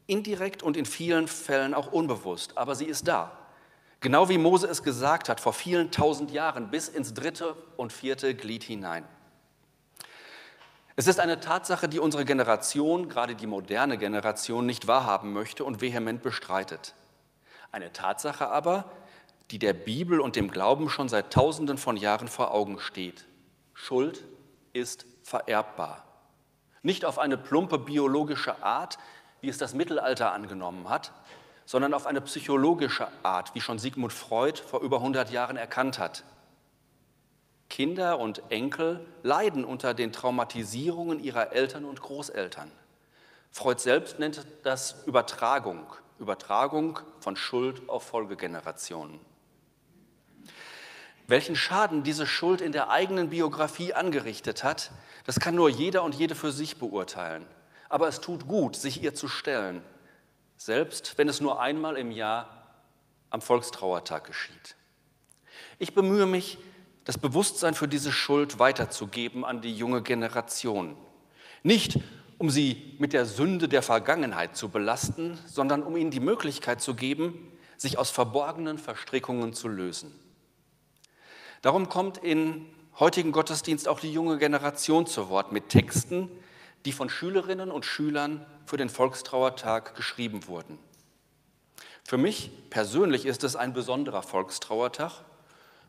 Indirekt 0.07 0.63
und 0.63 0.77
in 0.77 0.87
vielen 0.87 1.29
Fällen 1.29 1.75
auch 1.75 1.93
unbewusst, 1.93 2.57
aber 2.57 2.75
sie 2.75 2.87
ist 2.87 3.09
da. 3.09 3.39
Genau 4.01 4.29
wie 4.29 4.39
Mose 4.39 4.67
es 4.67 4.83
gesagt 4.83 5.29
hat, 5.29 5.41
vor 5.41 5.53
vielen 5.53 5.91
tausend 5.91 6.31
Jahren, 6.31 6.71
bis 6.71 6.89
ins 6.89 7.15
dritte 7.15 7.57
und 7.77 7.93
vierte 7.93 8.35
Glied 8.35 8.63
hinein. 8.63 9.05
Es 10.99 11.07
ist 11.07 11.21
eine 11.21 11.41
Tatsache, 11.41 11.91
die 11.91 11.99
unsere 11.99 12.25
Generation, 12.25 13.11
gerade 13.11 13.35
die 13.35 13.47
moderne 13.47 13.99
Generation, 13.99 14.65
nicht 14.65 14.87
wahrhaben 14.87 15.35
möchte 15.35 15.63
und 15.63 15.83
vehement 15.83 16.23
bestreitet. 16.23 16.95
Eine 17.71 17.93
Tatsache 17.93 18.49
aber, 18.49 18.91
die 19.51 19.59
der 19.59 19.75
Bibel 19.75 20.21
und 20.21 20.37
dem 20.37 20.51
Glauben 20.51 20.89
schon 20.89 21.11
seit 21.11 21.35
Tausenden 21.35 21.77
von 21.77 21.99
Jahren 21.99 22.29
vor 22.29 22.53
Augen 22.53 22.81
steht. 22.81 23.27
Schuld 23.75 24.25
ist 24.73 25.05
vererbbar. 25.23 26.07
Nicht 26.83 27.05
auf 27.05 27.19
eine 27.19 27.37
plumpe 27.37 27.79
biologische 27.79 28.63
Art, 28.63 28.97
wie 29.43 29.51
es 29.51 29.59
das 29.59 29.75
Mittelalter 29.75 30.33
angenommen 30.33 30.89
hat, 30.89 31.13
sondern 31.67 31.93
auf 31.93 32.07
eine 32.07 32.23
psychologische 32.23 33.09
Art, 33.23 33.55
wie 33.55 33.61
schon 33.61 33.79
Sigmund 33.79 34.15
Freud 34.15 34.63
vor 34.63 34.81
über 34.81 34.97
100 34.97 35.31
Jahren 35.31 35.59
erkannt 35.59 35.99
hat. 35.99 36.25
Kinder 37.69 38.19
und 38.19 38.43
Enkel 38.51 39.07
leiden 39.23 39.65
unter 39.65 39.95
den 39.95 40.13
Traumatisierungen 40.13 41.23
ihrer 41.23 41.53
Eltern 41.53 41.85
und 41.85 42.01
Großeltern. 42.01 42.71
Freud 43.51 43.81
selbst 43.81 44.19
nennt 44.19 44.47
das 44.63 45.05
Übertragung, 45.07 45.87
Übertragung 46.19 47.01
von 47.21 47.37
Schuld 47.37 47.89
auf 47.89 48.05
Folgegenerationen. 48.05 49.19
Welchen 51.29 51.57
Schaden 51.57 52.05
diese 52.05 52.27
Schuld 52.27 52.61
in 52.61 52.71
der 52.71 52.91
eigenen 52.91 53.31
Biografie 53.31 53.93
angerichtet 53.95 54.63
hat, 54.63 54.93
das 55.25 55.41
kann 55.41 55.57
nur 55.57 55.69
jeder 55.69 56.05
und 56.05 56.15
jede 56.15 56.37
für 56.37 56.53
sich 56.53 56.79
beurteilen. 56.79 57.47
Aber 57.89 58.07
es 58.07 58.21
tut 58.21 58.47
gut, 58.47 58.77
sich 58.77 59.03
ihr 59.03 59.15
zu 59.15 59.27
stellen, 59.27 59.83
selbst 60.57 61.19
wenn 61.19 61.29
es 61.29 61.41
nur 61.41 61.61
einmal 61.61 61.97
im 61.97 62.13
Jahr 62.13 62.57
am 63.31 63.41
Volkstrauertag 63.41 64.25
geschieht. 64.25 64.77
Ich 65.79 65.95
bemühe 65.95 66.27
mich, 66.27 66.59
das 67.07 67.19
Bewusstsein 67.19 67.75
für 67.75 67.87
diese 67.89 68.13
Schuld 68.13 68.59
weiterzugeben 68.59 69.45
an 69.45 69.63
die 69.63 69.75
junge 69.75 70.03
Generation. 70.03 70.97
Nicht, 71.63 72.01
um 72.37 72.51
sie 72.51 72.97
mit 72.99 73.13
der 73.13 73.27
Sünde 73.27 73.69
der 73.69 73.83
Vergangenheit 73.83 74.57
zu 74.57 74.69
belasten, 74.69 75.39
sondern 75.47 75.85
um 75.85 75.97
ihnen 75.97 76.11
die 76.11 76.21
Möglichkeit 76.21 76.83
zu 76.83 76.95
geben, 76.95 77.53
sich 77.77 77.97
aus 77.97 78.11
verborgenen 78.11 78.77
Verstrickungen 78.77 79.55
zu 79.55 79.69
lösen. 79.69 80.13
Darum 81.63 81.89
kommt 81.89 82.19
in 82.19 82.67
heutigen 82.99 83.31
Gottesdienst 83.31 83.87
auch 83.87 84.01
die 84.01 84.13
junge 84.13 84.37
Generation 84.37 85.07
zu 85.07 85.29
Wort 85.29 85.53
mit 85.53 85.69
Texten, 85.69 86.29
die 86.87 86.93
von 86.93 87.09
Schülerinnen 87.09 87.71
und 87.71 87.85
Schülern 87.85 88.45
für 88.65 88.79
den 88.79 88.89
Volkstrauertag 88.89 89.95
geschrieben 89.95 90.49
wurden. 90.49 90.79
Für 92.03 92.19
mich 92.19 92.51
persönlich 92.71 93.27
ist 93.27 93.45
es 93.45 93.55
ein 93.55 93.75
besonderer 93.75 94.23
Volkstrauertag, 94.23 95.25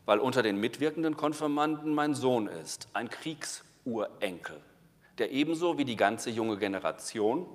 weil 0.08 0.20
unter 0.20 0.42
den 0.42 0.58
mitwirkenden 0.58 1.18
Konfirmanden 1.18 1.94
mein 1.94 2.14
Sohn 2.14 2.46
ist, 2.46 2.88
ein 2.94 3.10
Kriegsurenkel, 3.10 4.58
der 5.18 5.32
ebenso 5.32 5.76
wie 5.76 5.84
die 5.84 5.96
ganze 5.96 6.30
junge 6.30 6.56
Generation 6.56 7.46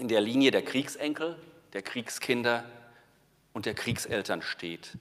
in 0.00 0.08
der 0.08 0.20
Linie 0.20 0.50
der 0.50 0.62
Kriegsenkel, 0.64 1.38
der 1.72 1.82
Kriegskinder 1.82 2.64
und 3.52 3.64
der 3.64 3.74
Kriegseltern 3.74 4.42
steht, 4.42 4.98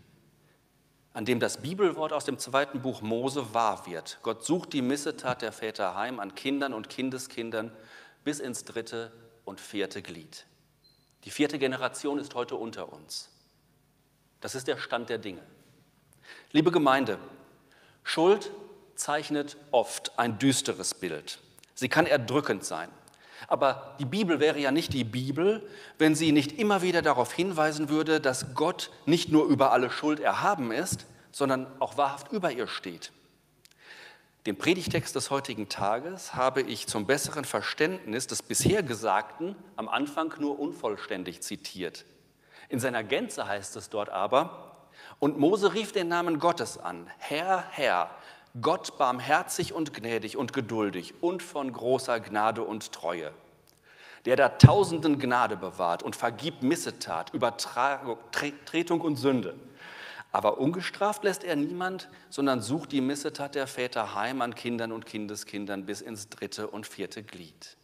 an 1.14 1.26
dem 1.26 1.40
das 1.40 1.64
Bibelwort 1.64 2.14
aus 2.14 2.26
dem 2.26 2.38
zweiten 2.38 2.84
Buch 2.84 3.02
Mose 3.02 3.56
wahr 3.56 3.88
wird. 3.88 4.20
Gott 4.22 4.46
sucht 4.46 4.72
die 4.74 4.84
Missetat 4.84 5.42
der 5.42 5.52
Väter 5.52 5.96
heim 5.96 6.20
an 6.20 6.36
Kindern 6.36 6.76
und 6.76 6.92
Kindeskindern 6.92 7.72
bis 8.24 8.40
ins 8.40 8.66
dritte 8.66 9.12
und 9.46 9.60
vierte 9.60 10.04
Glied. 10.04 10.46
Die 11.24 11.32
vierte 11.32 11.58
Generation 11.58 12.20
ist 12.20 12.36
heute 12.36 12.54
unter 12.54 12.94
uns. 12.94 13.32
Das 14.42 14.54
ist 14.54 14.68
der 14.68 14.78
Stand 14.78 15.10
der 15.10 15.18
Dinge. 15.18 15.42
Liebe 16.52 16.72
Gemeinde, 16.72 17.18
Schuld 18.04 18.52
zeichnet 18.96 19.58
oft 19.72 20.18
ein 20.18 20.40
düsteres 20.40 20.94
Bild. 20.94 21.40
Sie 21.74 21.90
kann 21.90 22.06
erdrückend 22.06 22.64
sein. 22.64 22.90
Aber 23.48 23.96
die 24.00 24.06
Bibel 24.06 24.40
wäre 24.40 24.60
ja 24.60 24.72
nicht 24.72 24.94
die 24.94 25.04
Bibel, 25.04 25.68
wenn 25.98 26.16
sie 26.16 26.32
nicht 26.32 26.60
immer 26.60 26.82
wieder 26.82 27.02
darauf 27.02 27.34
hinweisen 27.34 27.90
würde, 27.90 28.22
dass 28.22 28.56
Gott 28.56 28.92
nicht 29.06 29.30
nur 29.30 29.46
über 29.46 29.72
alle 29.72 29.90
Schuld 29.90 30.20
erhaben 30.20 30.72
ist, 30.72 31.06
sondern 31.32 31.68
auch 31.80 31.98
wahrhaft 31.98 32.32
über 32.32 32.52
ihr 32.52 32.68
steht. 32.68 33.12
Den 34.46 34.58
Predigtext 34.58 35.16
des 35.16 35.30
heutigen 35.32 35.70
Tages 35.70 36.36
habe 36.36 36.62
ich 36.62 36.88
zum 36.88 37.06
besseren 37.06 37.46
Verständnis 37.46 38.28
des 38.28 38.42
bisher 38.42 38.84
Gesagten 38.84 39.56
am 39.78 39.88
Anfang 39.88 40.34
nur 40.40 40.60
unvollständig 40.60 41.42
zitiert. 41.42 42.06
In 42.68 42.80
seiner 42.80 43.04
Gänze 43.04 43.48
heißt 43.48 43.76
es 43.78 43.90
dort 43.90 44.10
aber, 44.10 44.73
und 45.20 45.38
Mose 45.40 45.74
rief 45.74 45.92
den 45.92 46.08
Namen 46.08 46.40
Gottes 46.40 46.78
an, 46.78 47.10
Herr, 47.18 47.64
Herr, 47.72 48.10
Gott 48.62 48.98
barmherzig 48.98 49.74
und 49.74 49.94
gnädig 49.94 50.38
und 50.38 50.54
geduldig 50.54 51.16
und 51.22 51.42
von 51.42 51.74
großer 51.74 52.20
Gnade 52.20 52.62
und 52.62 52.92
Treue, 52.92 53.32
der 54.26 54.36
da 54.36 54.50
Tausenden 54.50 55.18
Gnade 55.18 55.58
bewahrt 55.58 56.04
und 56.04 56.16
vergibt 56.16 56.62
Missetat, 56.62 57.34
Übertretung 57.34 59.02
und 59.02 59.16
Sünde. 59.16 59.56
Aber 60.32 60.58
ungestraft 60.58 61.24
lässt 61.24 61.44
er 61.44 61.56
niemand, 61.56 62.10
sondern 62.30 62.62
sucht 62.62 62.92
die 62.92 63.02
Missetat 63.02 63.56
der 63.56 63.68
Väter 63.68 64.16
heim 64.16 64.42
an 64.42 64.56
Kindern 64.56 64.92
und 64.92 65.06
Kindeskindern 65.06 65.86
bis 65.86 66.02
ins 66.02 66.30
dritte 66.30 66.68
und 66.68 66.88
vierte 66.88 67.24
Glied. 67.24 67.78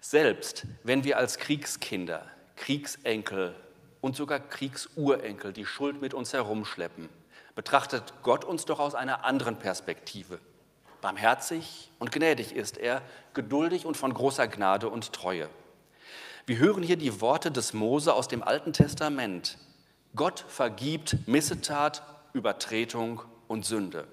Selbst 0.00 0.66
wenn 0.82 1.04
wir 1.04 1.18
als 1.18 1.38
Kriegskinder, 1.38 2.26
Kriegsenkel 2.56 3.54
und 4.00 4.16
sogar 4.16 4.40
Kriegsurenkel 4.40 5.52
die 5.52 5.66
Schuld 5.66 6.00
mit 6.00 6.14
uns 6.14 6.32
herumschleppen, 6.32 7.08
betrachtet 7.54 8.14
Gott 8.22 8.44
uns 8.44 8.64
doch 8.64 8.78
aus 8.78 8.94
einer 8.94 9.24
anderen 9.24 9.58
Perspektive. 9.58 10.38
Barmherzig 11.00 11.90
und 11.98 12.12
gnädig 12.12 12.54
ist 12.54 12.78
er, 12.78 13.02
geduldig 13.34 13.86
und 13.86 13.96
von 13.96 14.12
großer 14.12 14.48
Gnade 14.48 14.88
und 14.88 15.12
Treue. 15.12 15.48
Wir 16.46 16.58
hören 16.58 16.82
hier 16.82 16.96
die 16.96 17.20
Worte 17.20 17.50
des 17.50 17.72
Mose 17.72 18.14
aus 18.14 18.28
dem 18.28 18.42
Alten 18.42 18.72
Testament. 18.72 19.58
Gott 20.14 20.44
vergibt 20.48 21.16
Missetat, 21.26 22.02
Übertretung 22.32 23.22
und 23.48 23.64
Sünde. 23.64 24.06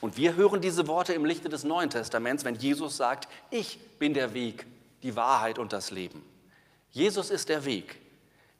Und 0.00 0.16
wir 0.16 0.36
hören 0.36 0.60
diese 0.60 0.86
Worte 0.86 1.14
im 1.14 1.24
Lichte 1.24 1.48
des 1.48 1.64
Neuen 1.64 1.90
Testaments, 1.90 2.44
wenn 2.44 2.56
Jesus 2.56 2.96
sagt, 2.96 3.28
ich 3.50 3.78
bin 3.98 4.12
der 4.12 4.34
Weg, 4.34 4.66
die 5.02 5.16
Wahrheit 5.16 5.58
und 5.58 5.72
das 5.72 5.90
Leben. 5.90 6.22
Jesus 6.90 7.30
ist 7.30 7.48
der 7.48 7.64
Weg, 7.64 8.00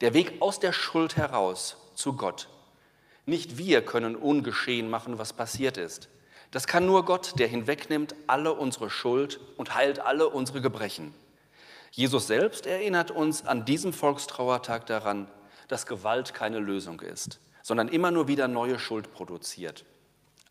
der 0.01 0.13
Weg 0.13 0.41
aus 0.41 0.59
der 0.59 0.73
Schuld 0.73 1.17
heraus 1.17 1.77
zu 1.95 2.13
Gott. 2.13 2.49
Nicht 3.25 3.57
wir 3.57 3.83
können 3.83 4.15
ungeschehen 4.15 4.89
machen, 4.89 5.17
was 5.17 5.33
passiert 5.33 5.77
ist. 5.77 6.09
Das 6.51 6.67
kann 6.67 6.85
nur 6.85 7.05
Gott, 7.05 7.39
der 7.39 7.47
hinwegnimmt 7.47 8.15
alle 8.27 8.53
unsere 8.53 8.89
Schuld 8.89 9.39
und 9.57 9.75
heilt 9.75 9.99
alle 9.99 10.29
unsere 10.29 10.61
Gebrechen. 10.61 11.13
Jesus 11.91 12.27
selbst 12.27 12.65
erinnert 12.65 13.09
uns 13.09 13.45
an 13.45 13.65
diesem 13.65 13.93
Volkstrauertag 13.93 14.85
daran, 14.85 15.27
dass 15.67 15.85
Gewalt 15.85 16.33
keine 16.33 16.59
Lösung 16.59 16.99
ist, 16.99 17.39
sondern 17.63 17.87
immer 17.87 18.11
nur 18.11 18.27
wieder 18.27 18.47
neue 18.47 18.79
Schuld 18.79 19.11
produziert. 19.13 19.85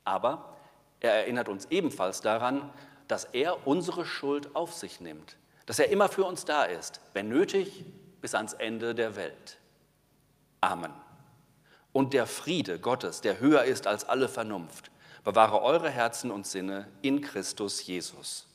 Aber 0.05 0.57
er 1.01 1.13
erinnert 1.13 1.49
uns 1.49 1.67
ebenfalls 1.71 2.23
daran, 2.23 2.71
dass 3.09 3.25
er 3.25 3.67
unsere 3.67 4.05
Schuld 4.07 4.57
auf 4.57 4.73
sich 4.73 5.01
nimmt, 5.01 5.37
dass 5.67 5.79
er 5.79 5.91
immer 5.91 6.09
für 6.09 6.25
uns 6.25 6.45
da 6.45 6.65
ist, 6.65 7.01
wenn 7.13 7.29
nötig, 7.29 7.85
bis 8.25 8.35
ans 8.35 8.55
Ende 8.55 8.95
der 8.95 9.17
Welt. 9.17 9.59
Amen. 10.63 10.95
Und 11.93 12.15
der 12.15 12.27
Friede 12.27 12.79
Gottes, 12.79 13.21
der 13.21 13.39
höher 13.39 13.65
ist 13.65 13.87
als 13.87 14.09
alle 14.09 14.31
Vernunft, 14.31 14.91
bewahre 15.25 15.61
eure 15.61 15.91
Herzen 15.91 16.31
und 16.31 16.47
Sinne 16.47 16.89
in 17.03 17.21
Christus 17.21 17.87
Jesus. 17.87 18.47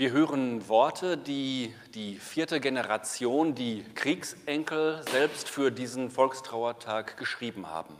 Wir 0.00 0.12
hören 0.12 0.66
Worte, 0.66 1.18
die 1.18 1.74
die 1.92 2.14
vierte 2.14 2.58
Generation, 2.58 3.54
die 3.54 3.84
Kriegsenkel 3.94 5.02
selbst 5.10 5.50
für 5.50 5.70
diesen 5.70 6.10
Volkstrauertag 6.10 7.18
geschrieben 7.18 7.66
haben. 7.66 7.94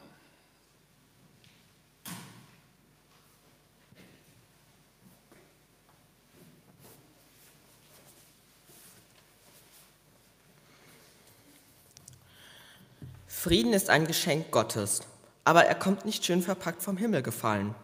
Frieden 13.26 13.74
ist 13.74 13.90
ein 13.90 14.06
Geschenk 14.06 14.50
Gottes, 14.50 15.02
aber 15.44 15.66
er 15.66 15.74
kommt 15.74 16.06
nicht 16.06 16.24
schön 16.24 16.40
verpackt 16.40 16.82
vom 16.82 16.96
Himmel 16.96 17.20
gefallen. 17.22 17.74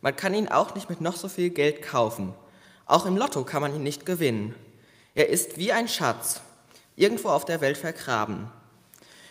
Man 0.00 0.16
kann 0.16 0.34
ihn 0.34 0.48
auch 0.48 0.74
nicht 0.74 0.90
mit 0.90 1.00
noch 1.00 1.14
so 1.14 1.28
viel 1.28 1.50
Geld 1.50 1.82
kaufen. 1.82 2.34
Auch 2.90 3.06
im 3.06 3.16
Lotto 3.16 3.44
kann 3.44 3.62
man 3.62 3.72
ihn 3.72 3.84
nicht 3.84 4.04
gewinnen. 4.04 4.52
Er 5.14 5.28
ist 5.28 5.58
wie 5.58 5.70
ein 5.70 5.86
Schatz, 5.86 6.40
irgendwo 6.96 7.28
auf 7.28 7.44
der 7.44 7.60
Welt 7.60 7.76
vergraben. 7.76 8.50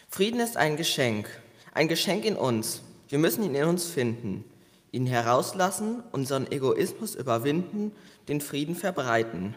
Frieden 0.07 0.39
ist 0.39 0.55
ein 0.55 0.78
Geschenk, 0.78 1.28
ein 1.74 1.89
Geschenk 1.89 2.24
in 2.24 2.38
uns. 2.38 2.84
Wir 3.10 3.20
müssen 3.20 3.43
ihn 3.43 3.55
in 3.55 3.66
uns 3.66 3.86
finden, 3.86 4.45
ihn 4.93 5.05
herauslassen, 5.05 6.01
unseren 6.14 6.49
Egoismus 6.49 7.16
überwinden, 7.16 7.91
den 8.30 8.39
Frieden 8.39 8.78
verbreiten. 8.78 9.55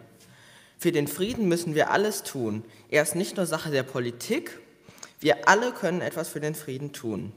Für 0.79 0.91
den 0.91 1.07
Frieden 1.07 1.47
müssen 1.47 1.77
wir 1.77 1.93
alles 1.93 2.25
tun. 2.25 2.65
Er 2.89 3.05
ist 3.05 3.15
nicht 3.15 3.37
nur 3.37 3.47
Sache 3.47 3.71
der 3.71 3.85
Politik, 3.85 4.59
wir 5.21 5.47
alle 5.47 5.71
können 5.71 6.01
etwas 6.01 6.29
für 6.29 6.41
den 6.41 6.57
Frieden 6.57 6.93
tun. 6.93 7.33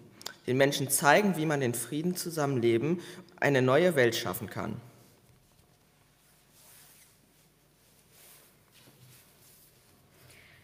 Den 0.48 0.58
Menschen 0.58 0.90
zeigen, 0.90 1.38
wie 1.38 1.46
man 1.46 1.60
den 1.60 1.76
Frieden 1.76 2.16
zusammenleben, 2.16 3.02
eine 3.40 3.62
neue 3.62 3.96
Welt 3.96 4.16
schaffen 4.16 4.50
kann. 4.50 4.82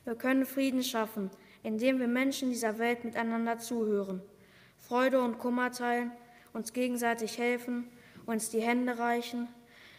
Wir 0.03 0.15
können 0.15 0.45
Frieden 0.45 0.83
schaffen, 0.83 1.29
indem 1.61 1.99
wir 1.99 2.07
Menschen 2.07 2.49
dieser 2.49 2.79
Welt 2.79 3.03
miteinander 3.03 3.59
zuhören, 3.59 4.21
Freude 4.79 5.21
und 5.21 5.37
Kummer 5.37 5.71
teilen, 5.71 6.11
uns 6.53 6.73
gegenseitig 6.73 7.37
helfen, 7.37 7.87
uns 8.25 8.49
die 8.49 8.61
Hände 8.61 8.97
reichen. 8.97 9.47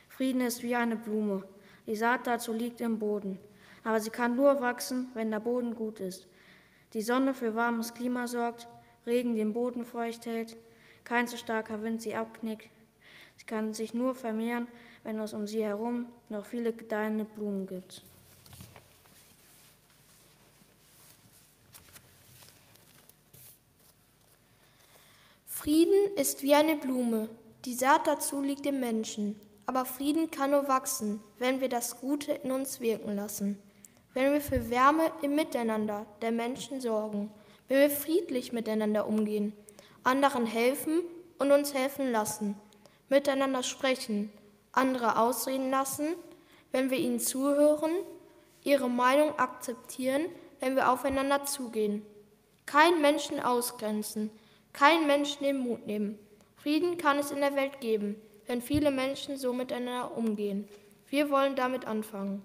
Frieden 0.08 0.40
ist 0.40 0.62
wie 0.64 0.74
eine 0.74 0.96
Blume. 0.96 1.44
Die 1.86 1.94
Saat 1.94 2.26
dazu 2.26 2.52
liegt 2.52 2.80
im 2.80 2.98
Boden. 2.98 3.38
Aber 3.84 4.00
sie 4.00 4.10
kann 4.10 4.36
nur 4.36 4.60
wachsen, 4.60 5.08
wenn 5.14 5.30
der 5.30 5.40
Boden 5.40 5.74
gut 5.74 6.00
ist. 6.00 6.26
Die 6.94 7.02
Sonne 7.02 7.32
für 7.32 7.54
warmes 7.54 7.94
Klima 7.94 8.26
sorgt, 8.26 8.68
Regen 9.06 9.34
den 9.34 9.52
Boden 9.52 9.84
feucht 9.84 10.26
hält, 10.26 10.56
kein 11.04 11.26
zu 11.26 11.36
starker 11.36 11.82
Wind 11.82 12.02
sie 12.02 12.14
abknickt. 12.14 12.68
Sie 13.36 13.46
kann 13.46 13.72
sich 13.72 13.94
nur 13.94 14.14
vermehren, 14.14 14.68
wenn 15.02 15.18
es 15.18 15.32
um 15.32 15.46
sie 15.46 15.64
herum 15.64 16.06
noch 16.28 16.44
viele 16.44 16.72
gedeihende 16.72 17.24
Blumen 17.24 17.66
gibt. 17.66 18.04
Frieden 25.62 26.16
ist 26.16 26.42
wie 26.42 26.56
eine 26.56 26.74
Blume. 26.74 27.28
Die 27.66 27.74
Saat 27.74 28.08
dazu 28.08 28.42
liegt 28.42 28.66
im 28.66 28.80
Menschen. 28.80 29.40
Aber 29.64 29.84
Frieden 29.84 30.28
kann 30.28 30.50
nur 30.50 30.66
wachsen, 30.66 31.22
wenn 31.38 31.60
wir 31.60 31.68
das 31.68 32.00
Gute 32.00 32.32
in 32.32 32.50
uns 32.50 32.80
wirken 32.80 33.14
lassen. 33.14 33.62
Wenn 34.12 34.32
wir 34.32 34.40
für 34.40 34.70
Wärme 34.70 35.12
im 35.22 35.36
Miteinander 35.36 36.04
der 36.20 36.32
Menschen 36.32 36.80
sorgen. 36.80 37.30
Wenn 37.68 37.78
wir 37.78 37.90
friedlich 37.90 38.52
miteinander 38.52 39.06
umgehen. 39.06 39.52
Anderen 40.02 40.46
helfen 40.46 41.02
und 41.38 41.52
uns 41.52 41.74
helfen 41.74 42.10
lassen. 42.10 42.56
Miteinander 43.08 43.62
sprechen. 43.62 44.32
Andere 44.72 45.16
ausreden 45.16 45.70
lassen. 45.70 46.16
Wenn 46.72 46.90
wir 46.90 46.98
ihnen 46.98 47.20
zuhören. 47.20 47.92
Ihre 48.64 48.90
Meinung 48.90 49.38
akzeptieren. 49.38 50.22
Wenn 50.58 50.74
wir 50.74 50.90
aufeinander 50.90 51.44
zugehen. 51.44 52.04
Kein 52.66 53.00
Menschen 53.00 53.38
ausgrenzen 53.38 54.32
kein 54.72 55.06
Mensch 55.06 55.38
den 55.38 55.58
Mut 55.58 55.86
nehmen. 55.86 56.18
Frieden 56.56 56.96
kann 56.96 57.18
es 57.18 57.30
in 57.30 57.40
der 57.40 57.56
Welt 57.56 57.80
geben, 57.80 58.16
wenn 58.46 58.62
viele 58.62 58.90
Menschen 58.90 59.36
so 59.36 59.52
miteinander 59.52 60.16
umgehen. 60.16 60.68
Wir 61.08 61.30
wollen 61.30 61.56
damit 61.56 61.86
anfangen. 61.86 62.42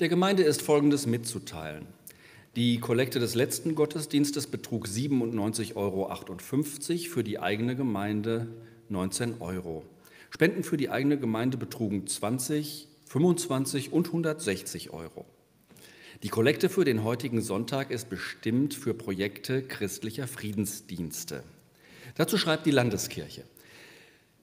Der 0.00 0.08
Gemeinde 0.08 0.42
ist 0.42 0.60
Folgendes 0.60 1.06
mitzuteilen. 1.06 1.86
Die 2.56 2.80
Kollekte 2.80 3.20
des 3.20 3.36
letzten 3.36 3.76
Gottesdienstes 3.76 4.48
betrug 4.48 4.88
97,58 4.88 5.76
Euro, 5.76 7.08
für 7.08 7.22
die 7.22 7.38
eigene 7.38 7.76
Gemeinde 7.76 8.48
19 8.88 9.40
Euro. 9.40 9.84
Spenden 10.30 10.64
für 10.64 10.76
die 10.76 10.90
eigene 10.90 11.16
Gemeinde 11.16 11.58
betrugen 11.58 12.08
20, 12.08 12.88
25 13.06 13.92
und 13.92 14.08
160 14.08 14.90
Euro. 14.90 15.26
Die 16.24 16.28
Kollekte 16.28 16.68
für 16.68 16.84
den 16.84 17.04
heutigen 17.04 17.40
Sonntag 17.40 17.92
ist 17.92 18.10
bestimmt 18.10 18.74
für 18.74 18.94
Projekte 18.94 19.62
christlicher 19.62 20.26
Friedensdienste. 20.26 21.44
Dazu 22.16 22.36
schreibt 22.36 22.66
die 22.66 22.72
Landeskirche. 22.72 23.44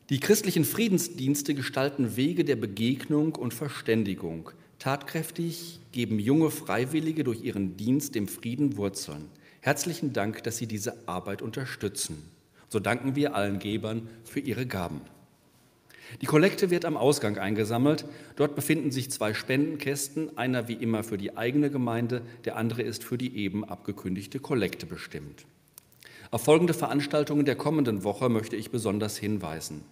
Die 0.10 0.22
christlichen 0.22 0.64
Friedensdienste 0.64 1.54
gestalten 1.56 2.16
Wege 2.16 2.46
der 2.46 2.56
Begegnung 2.56 3.36
und 3.36 3.54
Verständigung, 3.54 4.52
Tatkräftig 4.82 5.80
geben 5.92 6.18
junge 6.18 6.50
Freiwillige 6.50 7.24
durch 7.24 7.44
ihren 7.44 7.78
Dienst 7.78 8.16
dem 8.16 8.28
Frieden 8.28 8.78
Wurzeln. 8.78 9.30
Herzlichen 9.60 10.12
Dank, 10.12 10.42
dass 10.42 10.58
Sie 10.58 10.66
diese 10.66 11.08
Arbeit 11.08 11.44
unterstützen. 11.44 12.32
So 12.68 12.80
danken 12.80 13.16
wir 13.16 13.36
allen 13.36 13.60
Gebern 13.60 14.10
für 14.24 14.40
ihre 14.40 14.66
Gaben. 14.66 15.02
Die 16.22 16.26
Kollekte 16.26 16.72
wird 16.72 16.86
am 16.86 16.98
Ausgang 16.98 17.38
eingesammelt. 17.38 18.06
Dort 18.38 18.56
befinden 18.56 18.90
sich 18.90 19.12
zwei 19.12 19.36
Spendenkästen, 19.36 20.36
einer 20.36 20.68
wie 20.68 20.74
immer 20.74 21.04
für 21.04 21.20
die 21.20 21.38
eigene 21.38 21.70
Gemeinde, 21.70 22.24
der 22.46 22.56
andere 22.56 22.82
ist 22.82 23.04
für 23.04 23.20
die 23.20 23.38
eben 23.38 23.64
abgekündigte 23.64 24.40
Kollekte 24.40 24.88
bestimmt. 24.88 25.46
Auf 26.32 26.46
folgende 26.46 26.74
Veranstaltungen 26.74 27.46
der 27.46 27.56
kommenden 27.56 28.04
Woche 28.04 28.30
möchte 28.30 28.56
ich 28.56 28.72
besonders 28.72 29.16
hinweisen. 29.16 29.84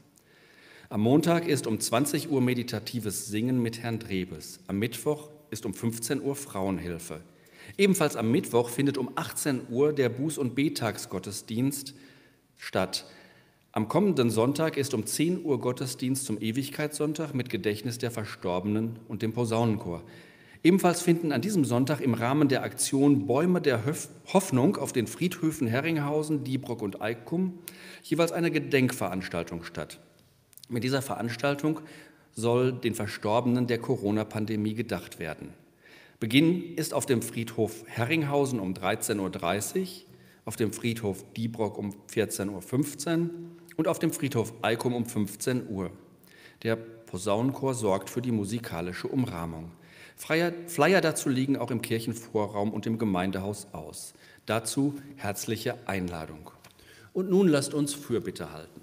Am 0.91 1.01
Montag 1.01 1.47
ist 1.47 1.67
um 1.67 1.79
20 1.79 2.31
Uhr 2.31 2.41
meditatives 2.41 3.27
Singen 3.27 3.61
mit 3.61 3.77
Herrn 3.77 3.99
Drebes. 3.99 4.59
Am 4.65 4.79
Mittwoch 4.79 5.29
ist 5.51 5.67
um 5.67 5.75
15 5.75 6.19
Uhr 6.19 6.35
Frauenhilfe. 6.35 7.21
Ebenfalls 7.77 8.15
am 8.15 8.31
Mittwoch 8.31 8.69
findet 8.69 8.97
um 8.97 9.11
18 9.13 9.67
Uhr 9.69 9.93
der 9.93 10.11
Buß- 10.11 10.39
und 10.39 10.55
Betagsgottesdienst 10.55 11.93
statt. 12.57 13.05
Am 13.71 13.87
kommenden 13.87 14.31
Sonntag 14.31 14.77
ist 14.77 14.95
um 14.95 15.05
10 15.05 15.45
Uhr 15.45 15.61
Gottesdienst 15.61 16.25
zum 16.25 16.41
Ewigkeitssonntag 16.41 17.35
mit 17.35 17.51
Gedächtnis 17.51 17.99
der 17.99 18.09
Verstorbenen 18.09 18.97
und 19.07 19.21
dem 19.21 19.31
Posaunenchor. 19.31 20.01
Ebenfalls 20.63 21.03
finden 21.03 21.31
an 21.31 21.41
diesem 21.41 21.65
Sonntag 21.65 22.01
im 22.01 22.15
Rahmen 22.15 22.47
der 22.47 22.63
Aktion 22.63 23.27
Bäume 23.27 23.61
der 23.61 23.83
Hoffnung 24.33 24.77
auf 24.77 24.91
den 24.91 25.05
Friedhöfen 25.05 25.67
Herringhausen, 25.67 26.43
Diebrock 26.43 26.81
und 26.81 26.99
Eikum 26.99 27.59
jeweils 28.01 28.31
eine 28.31 28.49
Gedenkveranstaltung 28.49 29.63
statt. 29.63 29.99
Mit 30.69 30.83
dieser 30.83 31.01
Veranstaltung 31.01 31.81
soll 32.35 32.71
den 32.71 32.93
Verstorbenen 32.93 33.65
der 33.65 33.79
Corona-Pandemie 33.79 34.75
gedacht 34.75 35.17
werden. 35.17 35.49
Beginn 36.19 36.75
ist 36.75 36.93
auf 36.93 37.07
dem 37.07 37.21
Friedhof 37.23 37.83
Herringhausen 37.87 38.59
um 38.59 38.73
13.30 38.73 39.79
Uhr, 39.81 39.87
auf 40.45 40.55
dem 40.55 40.71
Friedhof 40.71 41.25
Diebrock 41.35 41.77
um 41.77 41.95
14.15 42.11 43.19
Uhr 43.19 43.29
und 43.77 43.87
auf 43.87 43.97
dem 43.97 44.13
Friedhof 44.13 44.53
Eikum 44.61 44.93
um 44.93 45.05
15 45.05 45.69
Uhr. 45.69 45.91
Der 46.61 46.75
Posaunenchor 46.75 47.73
sorgt 47.73 48.09
für 48.09 48.21
die 48.21 48.31
musikalische 48.31 49.07
Umrahmung. 49.07 49.71
Flyer 50.17 51.01
dazu 51.01 51.29
liegen 51.29 51.57
auch 51.57 51.71
im 51.71 51.81
Kirchenvorraum 51.81 52.73
und 52.73 52.85
im 52.85 52.99
Gemeindehaus 52.99 53.67
aus. 53.71 54.13
Dazu 54.45 54.99
herzliche 55.15 55.87
Einladung. 55.87 56.51
Und 57.13 57.29
nun 57.29 57.47
lasst 57.47 57.73
uns 57.73 57.93
Fürbitte 57.93 58.51
halten. 58.51 58.78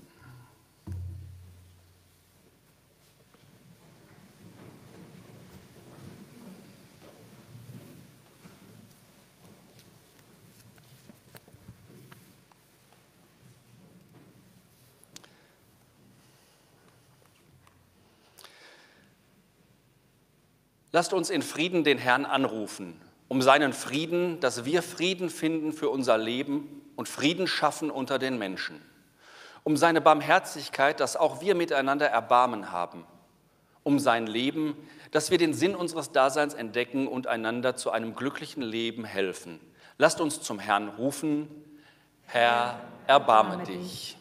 Lasst 20.97 21.13
uns 21.13 21.29
in 21.29 21.43
Frieden 21.43 21.85
den 21.85 21.99
Herrn 21.99 22.25
anrufen, 22.25 22.99
um 23.29 23.43
seinen 23.43 23.75
Frieden, 23.75 24.41
dass 24.41 24.65
wir 24.65 24.83
Frieden 24.83 25.29
finden 25.29 25.75
für 25.75 25.91
unser 25.91 26.17
Leben 26.17 26.81
und 26.97 27.07
Frieden 27.07 27.47
schaffen 27.47 27.91
unter 27.91 28.19
den 28.19 28.39
Menschen. 28.39 28.81
Um 29.63 29.77
seine 29.77 30.01
Barmherzigkeit, 30.01 30.99
dass 31.01 31.15
auch 31.15 31.43
wir 31.43 31.55
miteinander 31.55 32.07
Erbarmen 32.07 32.73
haben. 32.73 33.05
Um 33.83 33.99
sein 33.99 34.27
Leben, 34.27 34.75
dass 35.11 35.31
wir 35.31 35.37
den 35.37 35.53
Sinn 35.53 35.75
unseres 35.75 36.13
Daseins 36.13 36.55
entdecken 36.55 37.09
und 37.09 37.27
einander 37.27 37.77
zu 37.77 37.91
einem 37.91 38.15
glücklichen 38.15 38.63
Leben 38.63 39.05
helfen. 39.05 39.61
Lasst 39.99 40.23
uns 40.23 40.41
zum 40.41 40.59
Herrn 40.59 40.89
rufen, 40.89 41.51
Herr, 42.25 42.81
erbarme 43.07 43.65
dich. 43.65 44.17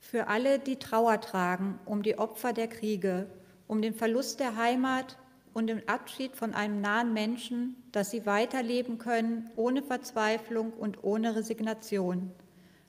Für 0.00 0.26
alle, 0.26 0.58
die 0.58 0.80
Trauer 0.80 1.20
tragen 1.20 1.78
um 1.84 2.02
die 2.02 2.18
Opfer 2.18 2.52
der 2.52 2.66
Kriege, 2.66 3.28
um 3.72 3.80
den 3.80 3.94
Verlust 3.94 4.38
der 4.38 4.56
Heimat 4.56 5.16
und 5.54 5.68
den 5.68 5.88
Abschied 5.88 6.36
von 6.36 6.52
einem 6.52 6.82
nahen 6.82 7.14
Menschen, 7.14 7.74
dass 7.90 8.10
sie 8.10 8.26
weiterleben 8.26 8.98
können 8.98 9.50
ohne 9.56 9.82
Verzweiflung 9.82 10.74
und 10.74 11.02
ohne 11.02 11.34
Resignation. 11.34 12.32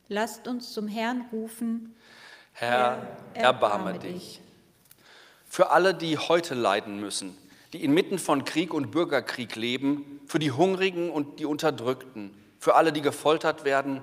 Lasst 0.09 0.45
uns 0.45 0.73
zum 0.73 0.89
Herrn 0.89 1.23
rufen. 1.31 1.95
Herr, 2.51 3.07
erbarme 3.33 3.97
dich. 3.97 4.41
Für 5.45 5.71
alle, 5.71 5.93
die 5.93 6.17
heute 6.17 6.53
leiden 6.53 6.99
müssen, 6.99 7.37
die 7.71 7.81
inmitten 7.81 8.19
von 8.19 8.43
Krieg 8.43 8.73
und 8.73 8.91
Bürgerkrieg 8.91 9.55
leben, 9.55 10.19
für 10.27 10.39
die 10.39 10.51
Hungrigen 10.51 11.09
und 11.09 11.39
die 11.39 11.45
Unterdrückten, 11.45 12.35
für 12.59 12.75
alle, 12.75 12.91
die 12.91 13.01
gefoltert 13.01 13.63
werden, 13.63 14.01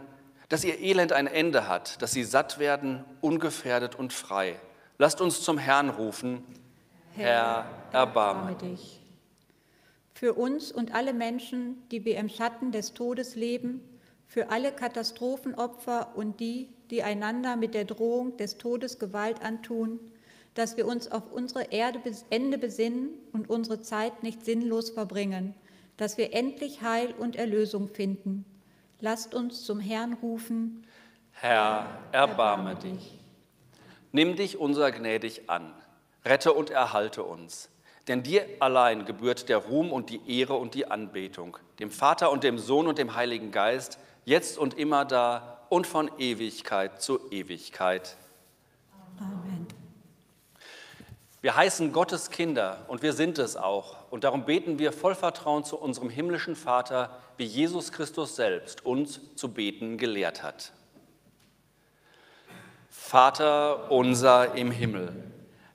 dass 0.49 0.64
ihr 0.64 0.81
Elend 0.81 1.12
ein 1.12 1.26
Ende 1.26 1.68
hat, 1.68 2.01
dass 2.01 2.12
sie 2.12 2.24
satt 2.24 2.59
werden, 2.59 3.05
ungefährdet 3.20 3.97
und 3.97 4.14
frei. 4.14 4.59
Lasst 4.97 5.20
uns 5.20 5.43
zum 5.43 5.59
Herrn 5.59 5.91
rufen. 5.91 6.43
Herr, 7.14 7.66
erbarme 7.92 8.54
dich. 8.54 9.00
Für 10.14 10.34
uns 10.34 10.70
und 10.70 10.94
alle 10.94 11.12
Menschen, 11.12 11.82
die 11.90 12.04
wir 12.04 12.16
im 12.18 12.28
Schatten 12.28 12.72
des 12.72 12.94
Todes 12.94 13.36
leben, 13.36 13.80
für 14.26 14.50
alle 14.50 14.70
Katastrophenopfer 14.70 16.12
und 16.14 16.40
die, 16.40 16.68
die 16.90 17.02
einander 17.02 17.56
mit 17.56 17.74
der 17.74 17.84
Drohung 17.84 18.36
des 18.36 18.58
Todes 18.58 18.98
Gewalt 18.98 19.42
antun, 19.42 19.98
dass 20.54 20.76
wir 20.76 20.86
uns 20.86 21.11
auf 21.11 21.32
unsere 21.32 21.64
Erde 21.72 21.98
bis 21.98 22.24
Ende 22.30 22.58
besinnen 22.58 23.11
und 23.32 23.50
unsere 23.50 23.80
Zeit 23.80 24.22
nicht 24.22 24.44
sinnlos 24.44 24.90
verbringen, 24.90 25.54
dass 25.96 26.18
wir 26.18 26.32
endlich 26.32 26.82
Heil 26.82 27.14
und 27.18 27.36
Erlösung 27.36 27.88
finden. 27.88 28.44
Lasst 29.00 29.34
uns 29.34 29.64
zum 29.64 29.80
Herrn 29.80 30.12
rufen. 30.14 30.86
Herr, 31.32 31.86
erbarme 32.12 32.76
dich. 32.76 33.18
Nimm 34.12 34.36
dich 34.36 34.58
unser 34.58 34.92
gnädig 34.92 35.48
an. 35.48 35.72
Rette 36.25 36.53
und 36.53 36.71
erhalte 36.71 37.23
uns. 37.23 37.71
Denn 38.09 38.23
dir 38.23 38.47
allein 38.61 39.05
gebührt 39.05 39.49
der 39.49 39.59
Ruhm 39.59 39.93
und 39.93 40.11
die 40.11 40.39
Ehre 40.39 40.55
und 40.55 40.75
die 40.75 40.87
Anbetung, 40.87 41.57
dem 41.79 41.91
Vater 41.91 42.31
und 42.31 42.45
dem 42.45 42.59
Sohn 42.59 42.87
und 42.87 42.99
dem 42.99 43.14
Heiligen 43.14 43.53
Geist, 43.53 43.99
jetzt 44.25 44.59
und 44.59 44.75
immer 44.75 45.05
da 45.05 45.61
und 45.68 45.87
von 45.87 46.11
Ewigkeit 46.18 47.01
zu 47.01 47.31
Ewigkeit. 47.31 48.16
Amen. 49.18 49.66
Wir 51.43 51.57
heißen 51.57 51.93
Gottes 51.93 52.31
Kinder 52.31 52.85
und 52.89 53.03
wir 53.03 53.14
sind 53.14 53.39
es 53.39 53.57
auch. 53.57 53.97
Und 54.11 54.25
darum 54.25 54.45
beten 54.45 54.79
wir 54.79 54.93
voll 54.93 55.14
Vertrauen 55.14 55.64
zu 55.64 55.79
unserem 55.79 56.11
himmlischen 56.11 56.55
Vater, 56.55 57.18
wie 57.39 57.45
Jesus 57.45 57.93
Christus 57.93 58.37
selbst 58.37 58.85
uns 58.85 59.21
zu 59.37 59.53
beten 59.53 59.97
gelehrt 59.97 60.43
hat. 60.43 60.73
Vater 62.91 63.91
unser 63.91 64.55
im 64.55 64.71
Himmel 64.71 65.30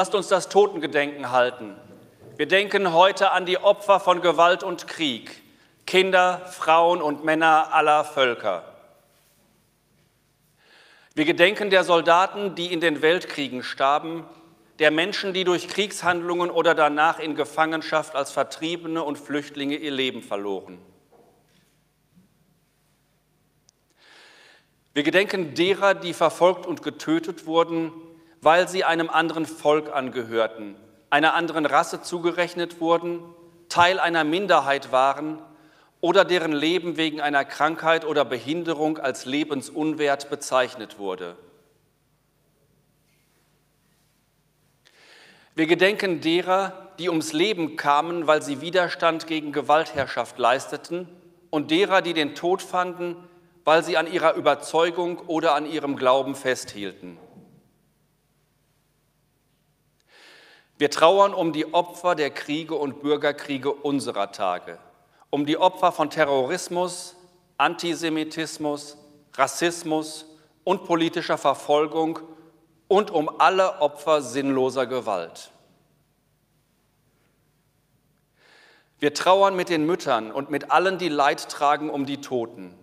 Lasst 0.00 0.14
uns 0.14 0.28
das 0.28 0.48
Totengedenken 0.48 1.30
halten. 1.30 1.76
Wir 2.38 2.48
denken 2.48 2.94
heute 2.94 3.32
an 3.32 3.44
die 3.44 3.58
Opfer 3.58 4.00
von 4.00 4.22
Gewalt 4.22 4.62
und 4.62 4.88
Krieg, 4.88 5.42
Kinder, 5.84 6.40
Frauen 6.50 7.02
und 7.02 7.22
Männer 7.22 7.74
aller 7.74 8.06
Völker. 8.06 8.64
Wir 11.14 11.26
gedenken 11.26 11.68
der 11.68 11.84
Soldaten, 11.84 12.54
die 12.54 12.72
in 12.72 12.80
den 12.80 13.02
Weltkriegen 13.02 13.62
starben, 13.62 14.24
der 14.78 14.90
Menschen, 14.90 15.34
die 15.34 15.44
durch 15.44 15.68
Kriegshandlungen 15.68 16.50
oder 16.50 16.74
danach 16.74 17.18
in 17.18 17.34
Gefangenschaft 17.34 18.14
als 18.14 18.30
Vertriebene 18.30 19.02
und 19.04 19.18
Flüchtlinge 19.18 19.76
ihr 19.76 19.90
Leben 19.90 20.22
verloren. 20.22 20.78
Wir 24.94 25.02
gedenken 25.02 25.52
derer, 25.52 25.92
die 25.92 26.14
verfolgt 26.14 26.64
und 26.64 26.82
getötet 26.82 27.44
wurden, 27.44 27.92
weil 28.42 28.68
sie 28.68 28.84
einem 28.84 29.10
anderen 29.10 29.46
Volk 29.46 29.92
angehörten, 29.92 30.76
einer 31.10 31.34
anderen 31.34 31.66
Rasse 31.66 32.02
zugerechnet 32.02 32.80
wurden, 32.80 33.22
Teil 33.68 34.00
einer 34.00 34.24
Minderheit 34.24 34.92
waren 34.92 35.40
oder 36.00 36.24
deren 36.24 36.52
Leben 36.52 36.96
wegen 36.96 37.20
einer 37.20 37.44
Krankheit 37.44 38.04
oder 38.04 38.24
Behinderung 38.24 38.98
als 38.98 39.26
lebensunwert 39.26 40.30
bezeichnet 40.30 40.98
wurde. 40.98 41.36
Wir 45.54 45.66
gedenken 45.66 46.20
derer, 46.20 46.90
die 46.98 47.08
ums 47.08 47.32
Leben 47.32 47.76
kamen, 47.76 48.26
weil 48.26 48.40
sie 48.40 48.60
Widerstand 48.60 49.26
gegen 49.26 49.52
Gewaltherrschaft 49.52 50.38
leisteten 50.38 51.08
und 51.50 51.70
derer, 51.70 52.00
die 52.00 52.14
den 52.14 52.34
Tod 52.34 52.62
fanden, 52.62 53.16
weil 53.64 53.84
sie 53.84 53.96
an 53.96 54.10
ihrer 54.10 54.34
Überzeugung 54.34 55.18
oder 55.18 55.54
an 55.54 55.66
ihrem 55.66 55.96
Glauben 55.96 56.34
festhielten. 56.34 57.18
Wir 60.80 60.90
trauern 60.90 61.34
um 61.34 61.52
die 61.52 61.74
Opfer 61.74 62.14
der 62.14 62.30
Kriege 62.30 62.74
und 62.74 63.02
Bürgerkriege 63.02 63.70
unserer 63.70 64.32
Tage, 64.32 64.78
um 65.28 65.44
die 65.44 65.58
Opfer 65.58 65.92
von 65.92 66.08
Terrorismus, 66.08 67.16
Antisemitismus, 67.58 68.96
Rassismus 69.34 70.24
und 70.64 70.86
politischer 70.86 71.36
Verfolgung 71.36 72.20
und 72.88 73.10
um 73.10 73.28
alle 73.40 73.82
Opfer 73.82 74.22
sinnloser 74.22 74.86
Gewalt. 74.86 75.50
Wir 79.00 79.12
trauern 79.12 79.54
mit 79.54 79.68
den 79.68 79.84
Müttern 79.84 80.32
und 80.32 80.48
mit 80.48 80.70
allen, 80.70 80.96
die 80.96 81.10
Leid 81.10 81.50
tragen, 81.50 81.90
um 81.90 82.06
die 82.06 82.22
Toten. 82.22 82.74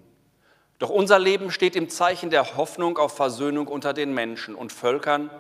Doch 0.78 0.92
unser 0.92 1.18
Leben 1.18 1.50
steht 1.50 1.76
im 1.76 1.90
Zeichen 1.90 2.30
der 2.30 2.58
Hoffnung 2.58 3.00
auf 3.00 3.16
Versöhnung 3.16 3.68
unter 3.68 3.96
den 3.96 4.14
Menschen 4.14 4.54
und 4.54 4.72
Völkern 4.72 5.32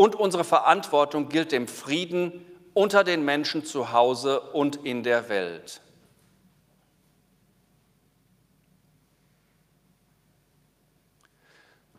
und 0.00 0.14
unsere 0.14 0.44
Verantwortung 0.44 1.28
gilt 1.28 1.52
dem 1.52 1.68
Frieden 1.68 2.46
unter 2.72 3.04
den 3.04 3.22
Menschen 3.22 3.66
zu 3.66 3.92
Hause 3.92 4.40
und 4.40 4.76
in 4.76 5.02
der 5.02 5.28
Welt. 5.28 5.82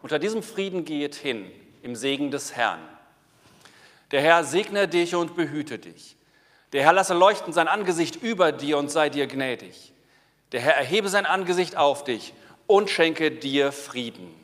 Unter 0.02 0.18
diesem 0.18 0.42
Frieden 0.42 0.84
geht 0.84 1.14
hin 1.14 1.46
im 1.84 1.96
Segen 1.96 2.32
des 2.32 2.56
Herrn. 2.56 2.80
Der 4.10 4.22
Herr 4.22 4.46
segne 4.46 4.88
dich 4.88 5.14
und 5.14 5.36
behüte 5.36 5.78
dich. 5.78 6.16
Der 6.74 6.82
Herr 6.82 6.94
lasse 6.94 7.14
leuchten 7.14 7.54
sein 7.54 7.68
Angesicht 7.68 8.16
über 8.16 8.52
dir 8.52 8.80
und 8.80 8.90
sei 8.90 9.12
dir 9.12 9.28
gnädig. 9.28 9.94
Der 10.54 10.62
Herr 10.62 10.74
erhebe 10.74 11.08
sein 11.08 11.28
Angesicht 11.28 11.78
auf 11.78 12.04
dich 12.04 12.34
und 12.66 12.90
schenke 12.90 13.30
dir 13.30 13.72
Frieden. 13.72 14.41